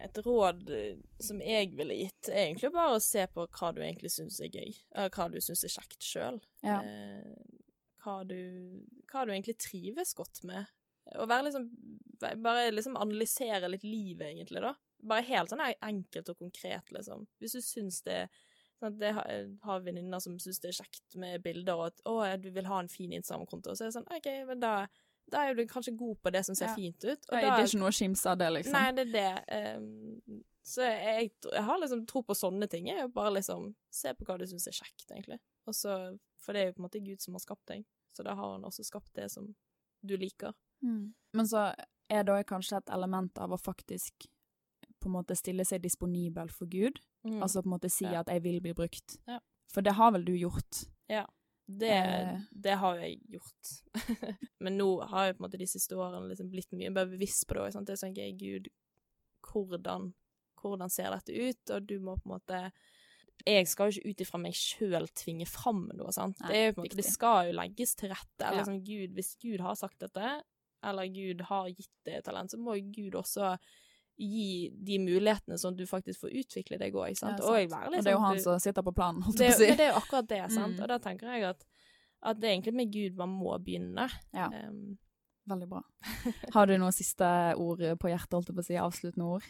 Et 0.04 0.18
råd 0.26 0.70
eh, 0.74 0.98
som 1.22 1.40
jeg 1.42 1.72
ville 1.78 1.96
gitt, 2.02 2.30
er 2.30 2.48
egentlig 2.48 2.72
bare 2.74 2.96
å 2.96 3.02
se 3.02 3.26
på 3.32 3.46
hva 3.46 3.70
du 3.74 3.82
egentlig 3.84 4.12
syns 4.14 4.40
er 4.44 4.52
gøy. 4.52 4.74
Eller 4.94 5.12
hva 5.14 5.28
du 5.32 5.38
syns 5.42 5.64
er 5.66 5.74
kjekt 5.76 6.04
sjøl. 6.04 6.40
Ja. 6.66 6.80
Eh, 6.82 7.62
hva, 8.04 8.18
du, 8.28 8.38
hva 9.10 9.24
du 9.26 9.32
egentlig 9.34 9.56
trives 9.62 10.14
godt 10.18 10.42
med. 10.48 10.68
Og 11.16 11.30
være 11.30 11.48
liksom 11.48 11.70
Bare 12.16 12.70
liksom 12.72 12.94
analysere 12.96 13.68
litt 13.68 13.82
livet, 13.84 14.30
egentlig, 14.30 14.62
da. 14.64 14.70
Bare 15.04 15.26
helt 15.28 15.50
sånn 15.52 15.60
enkelt 15.60 16.30
og 16.32 16.38
konkret, 16.40 16.88
liksom. 16.96 17.26
Hvis 17.42 17.58
du 17.58 17.60
syns 17.60 17.98
det 18.06 18.22
sånn 18.80 18.94
at 18.96 19.18
har, 19.18 19.50
har 19.64 19.84
venninner 19.84 20.22
som 20.24 20.38
syns 20.40 20.62
det 20.62 20.70
er 20.70 20.78
kjekt 20.78 21.18
med 21.20 21.44
bilder, 21.44 21.76
og 21.76 21.90
at 21.90 22.00
'Å, 22.08 22.14
du 22.40 22.48
vil 22.56 22.68
ha 22.68 22.80
en 22.80 22.88
fin 22.92 23.12
Instagram-konto', 23.12 23.76
så 23.76 23.84
er 23.84 23.90
det 23.90 23.98
sånn 23.98 24.10
OK, 24.16 24.30
men 24.48 24.64
da 24.64 24.74
da 25.30 25.44
er 25.48 25.54
du 25.54 25.64
kanskje 25.66 25.96
god 25.98 26.16
på 26.22 26.30
det 26.32 26.44
som 26.46 26.54
ser 26.54 26.66
Ja. 26.68 26.74
fint 26.74 27.04
ut. 27.04 27.20
det 27.30 27.42
er 27.42 27.64
ikke 27.64 27.78
noe 27.80 27.88
å 27.90 27.96
skimse 27.96 28.26
av 28.30 28.38
det, 28.38 28.50
liksom. 28.52 28.72
Nei, 28.72 28.92
det 28.92 29.06
er 29.06 29.12
det. 29.12 29.76
Um, 29.78 30.44
så 30.62 30.82
jeg, 30.82 31.32
jeg 31.52 31.62
har 31.62 31.78
liksom 31.78 32.06
tro 32.06 32.22
på 32.22 32.34
sånne 32.34 32.68
ting. 32.70 32.86
Jeg 32.88 33.12
bare 33.14 33.32
liksom 33.34 33.74
Se 33.90 34.12
på 34.14 34.24
hva 34.26 34.38
du 34.38 34.44
syns 34.46 34.66
er 34.66 34.72
kjekt, 34.72 35.10
egentlig. 35.10 35.38
Og 35.66 35.74
så, 35.74 36.18
For 36.38 36.52
det 36.52 36.62
er 36.62 36.66
jo 36.66 36.72
på 36.76 36.82
en 36.82 36.88
måte 36.88 37.02
Gud 37.04 37.20
som 37.22 37.34
har 37.34 37.40
skapt 37.40 37.66
deg, 37.66 37.84
så 38.14 38.22
da 38.22 38.34
har 38.34 38.52
han 38.52 38.62
også 38.64 38.84
skapt 38.84 39.12
det 39.14 39.30
som 39.32 39.54
du 40.04 40.16
liker. 40.16 40.52
Mm. 40.84 41.14
Men 41.34 41.46
så 41.46 41.74
er 42.10 42.22
det 42.22 42.46
kanskje 42.46 42.76
et 42.78 42.90
element 42.94 43.36
av 43.38 43.50
å 43.50 43.58
faktisk 43.58 44.28
på 45.00 45.08
en 45.08 45.12
måte 45.16 45.34
stille 45.36 45.64
seg 45.64 45.82
disponibel 45.82 46.48
for 46.52 46.66
Gud. 46.70 47.00
Mm. 47.26 47.40
Altså 47.42 47.62
på 47.62 47.66
en 47.66 47.74
måte 47.78 47.90
si 47.90 48.04
Ja. 48.04 48.20
at 48.20 48.28
'jeg 48.28 48.42
vil 48.42 48.60
bli 48.60 48.72
brukt'. 48.74 49.18
Ja. 49.26 49.40
For 49.68 49.80
det 49.82 49.94
har 49.94 50.12
vel 50.12 50.24
du 50.24 50.32
gjort? 50.32 50.84
Det, 51.66 51.92
eh. 51.92 52.42
det 52.50 52.76
har 52.80 53.00
jeg 53.02 53.18
gjort. 53.36 53.70
Men 54.62 54.78
nå 54.78 54.90
har 55.10 55.26
jeg 55.26 55.36
på 55.36 55.42
en 55.42 55.46
måte 55.48 55.60
de 55.60 55.68
siste 55.70 55.98
årene 55.98 56.30
liksom 56.30 56.50
blitt 56.52 56.70
mye 56.76 56.92
mer 56.94 57.08
bevisst 57.10 57.46
på 57.48 57.58
det. 57.58 57.72
Sant? 57.74 57.88
Det 57.88 57.96
er 57.96 58.02
sånn 58.02 58.14
OK, 58.14 58.38
Gud, 58.40 58.68
hvordan, 59.50 60.12
hvordan 60.62 60.92
ser 60.92 61.10
dette 61.14 61.34
ut? 61.34 61.74
Og 61.74 61.88
du 61.88 61.98
må 61.98 62.18
på 62.20 62.30
en 62.30 62.36
måte 62.38 62.62
jeg 63.44 63.66
skal 63.68 63.90
jo 63.90 64.00
ikke 64.00 64.14
ut 64.14 64.22
ifra 64.24 64.38
meg 64.40 64.54
sjøl 64.56 65.06
tvinge 65.12 65.44
fram 65.44 65.82
noe, 65.92 66.12
sant. 66.14 66.38
Nei, 66.40 66.48
det, 66.48 66.56
er 66.56 66.70
jo 66.70 66.76
på 66.76 66.80
en 66.80 66.86
måte, 66.86 66.98
det 66.98 67.10
skal 67.10 67.50
jo 67.50 67.56
legges 67.58 67.92
til 67.98 68.10
rette. 68.14 68.40
Ja. 68.40 68.48
Eller 68.48 68.62
liksom 68.62 68.78
Gud, 68.86 69.16
hvis 69.18 69.32
Gud 69.42 69.64
har 69.66 69.76
sagt 69.78 70.00
dette, 70.00 70.30
eller 70.86 71.10
Gud 71.12 71.42
har 71.50 71.68
gitt 71.68 71.92
det 72.08 72.22
talent, 72.24 72.54
så 72.54 72.60
må 72.60 72.78
jo 72.78 72.86
Gud 72.94 73.18
også 73.20 73.52
gi 74.16 74.70
de 74.86 74.98
mulighetene 75.02 75.58
sånn 75.60 75.74
at 75.74 75.80
du 75.80 75.88
faktisk 75.88 76.22
får 76.24 76.36
utvikle 76.42 76.78
deg 76.80 76.94
òg. 76.96 77.08
Ja, 77.10 77.16
og 77.16 77.20
sant. 77.20 77.42
Og 77.44 77.58
liksom 77.58 77.98
det 77.98 78.06
er 78.06 78.16
jo 78.16 78.22
han 78.22 78.38
du- 78.38 78.42
som 78.42 78.60
sitter 78.62 78.86
på 78.86 78.94
planen, 78.96 79.22
holdt 79.26 79.40
jeg 79.40 79.52
på 79.52 79.58
å 79.58 79.66
ja, 79.66 79.72
si. 79.72 79.76
det 79.76 79.88
er 79.88 79.92
jo 79.92 79.98
akkurat 80.00 80.30
det, 80.30 80.40
sant. 80.52 80.76
Mm. 80.76 80.82
Og 80.82 80.88
da 80.88 80.98
tenker 80.98 81.34
jeg 81.34 81.44
at, 81.50 81.66
at 82.22 82.40
det 82.40 82.48
er 82.48 82.54
egentlig 82.56 82.74
med 82.74 82.92
Gud 82.92 83.20
man 83.20 83.34
må 83.36 83.58
begynne. 83.58 84.08
Ja. 84.32 84.48
Um, 84.68 84.96
Veldig 85.46 85.68
bra. 85.70 85.82
Har 86.56 86.66
du 86.66 86.74
noen 86.74 86.94
siste 86.94 87.26
ord 87.62 87.78
på 87.78 88.10
hjertet, 88.10 88.34
holdt 88.34 88.48
jeg 88.50 88.56
på 88.56 88.64
å 88.64 88.66
si? 88.66 88.80
Avsluttende 88.82 89.28
ord? 89.36 89.46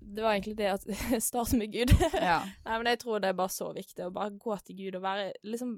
det 0.00 0.22
var 0.22 0.32
egentlig 0.32 0.56
det 0.56 0.70
at 0.70 0.84
Start 1.28 1.52
med 1.58 1.72
Gud. 1.72 1.92
Ja. 2.14 2.40
Nei, 2.64 2.78
men 2.78 2.86
jeg 2.92 3.00
tror 3.02 3.20
det 3.20 3.30
er 3.30 3.38
bare 3.38 3.52
så 3.52 3.70
viktig 3.74 4.06
å 4.06 4.12
bare 4.14 4.32
gå 4.38 4.56
til 4.64 4.78
Gud 4.78 4.98
og 4.98 5.04
være 5.04 5.32
liksom 5.44 5.76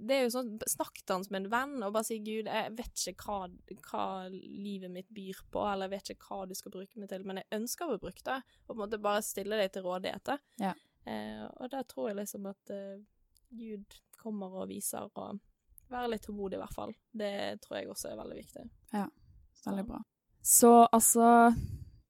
Det 0.00 0.16
er 0.16 0.22
jo 0.24 0.32
sånn 0.32 0.54
Snakket 0.68 1.12
han 1.12 1.24
som 1.26 1.36
en 1.36 1.48
venn 1.52 1.74
og 1.84 1.92
bare 1.92 2.08
si 2.08 2.16
Gud, 2.24 2.48
jeg 2.48 2.74
vet 2.78 3.04
ikke 3.12 3.26
hva, 3.28 3.48
hva 3.90 4.04
livet 4.32 4.92
mitt 4.92 5.08
byr 5.12 5.42
på, 5.52 5.64
eller 5.66 5.88
jeg 5.88 5.94
vet 5.96 6.12
ikke 6.14 6.30
hva 6.30 6.48
du 6.48 6.56
skal 6.56 6.74
bruke 6.74 7.02
meg 7.02 7.12
til, 7.12 7.26
men 7.28 7.42
jeg 7.42 7.60
ønsker 7.60 7.86
å 7.86 7.94
bli 7.94 8.02
brukt, 8.06 8.24
da. 8.26 8.40
Og 8.64 8.72
på 8.72 8.78
en 8.78 8.82
måte 8.84 9.02
bare 9.02 9.24
stille 9.26 9.60
deg 9.60 9.72
til 9.74 9.86
rådighet. 9.86 10.34
Ja. 10.62 10.74
Eh, 11.04 11.44
og 11.46 11.70
da 11.72 11.84
tror 11.88 12.10
jeg 12.10 12.20
liksom 12.20 12.48
at 12.50 12.74
eh, 12.74 12.98
Gud 13.56 14.00
kommer 14.20 14.62
og 14.62 14.70
viser, 14.72 15.08
og 15.08 15.40
være 15.90 16.12
litt 16.14 16.24
tålmodig, 16.26 16.58
i 16.58 16.62
hvert 16.62 16.76
fall. 16.76 16.94
Det 17.12 17.34
tror 17.64 17.80
jeg 17.80 17.90
også 17.90 18.12
er 18.12 18.20
veldig 18.20 18.40
viktig. 18.40 18.66
Ja, 18.94 19.08
Veldig 19.66 19.86
bra. 19.86 20.02
Så 20.42 20.70
altså 20.92 21.52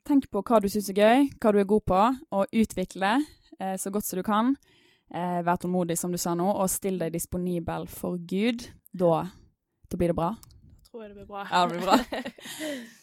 Tenk 0.07 0.31
på 0.33 0.43
hva 0.47 0.59
du 0.63 0.67
syns 0.71 0.89
er 0.91 0.97
gøy, 0.97 1.27
hva 1.39 1.53
du 1.53 1.61
er 1.61 1.69
god 1.69 1.83
på, 1.87 1.99
og 2.35 2.55
utvikle 2.57 3.13
eh, 3.61 3.77
så 3.79 3.93
godt 3.95 4.09
som 4.09 4.19
du 4.19 4.25
kan. 4.27 4.55
Eh, 5.11 5.41
vær 5.43 5.59
tålmodig, 5.59 5.99
som 5.99 6.13
du 6.13 6.19
sa 6.21 6.37
nå, 6.39 6.47
og 6.47 6.71
still 6.71 7.01
deg 7.01 7.13
disponibel 7.17 7.89
for 7.91 8.21
Gud. 8.31 8.69
Da, 8.93 9.25
da 9.91 9.99
blir 9.99 10.13
det 10.13 10.19
bra. 10.19 10.33
Da 10.39 10.91
tror 10.91 11.05
jeg 11.05 11.13
det 11.13 11.21
blir 11.21 11.31
bra. 11.31 11.45
Ja, 11.51 11.67
det 11.67 11.79
blir 11.79 11.87
bra. 11.91 12.01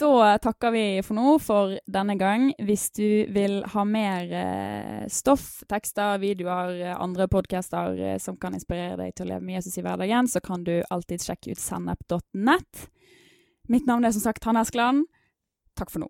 Da 0.00 0.38
takker 0.40 0.72
vi 0.72 0.82
for 1.04 1.18
nå 1.18 1.34
for 1.44 1.74
denne 1.84 2.14
gang. 2.16 2.46
Hvis 2.64 2.86
du 2.96 3.26
vil 3.34 3.58
ha 3.68 3.82
mer 3.84 4.30
eh, 4.32 5.02
stoff, 5.12 5.58
tekster, 5.68 6.16
videoer, 6.22 6.72
eh, 6.78 6.94
andre 6.96 7.26
podcaster 7.28 7.98
eh, 7.98 8.16
som 8.22 8.38
kan 8.40 8.56
inspirere 8.56 8.96
deg 8.96 9.12
til 9.12 9.26
å 9.26 9.34
leve 9.34 9.44
med 9.44 9.58
Jesus 9.58 9.76
i 9.76 9.84
hverdagen, 9.84 10.30
så 10.30 10.40
kan 10.44 10.64
du 10.64 10.78
alltid 10.88 11.26
sjekke 11.26 11.52
ut 11.52 11.60
sennep.nett. 11.60 12.86
Mitt 13.68 13.90
navn 13.90 14.08
er 14.08 14.16
som 14.16 14.24
sagt 14.24 14.48
Hanne 14.48 14.64
Eskeland. 14.64 15.04
Takk 15.76 15.92
for 15.92 16.06
nå. 16.06 16.08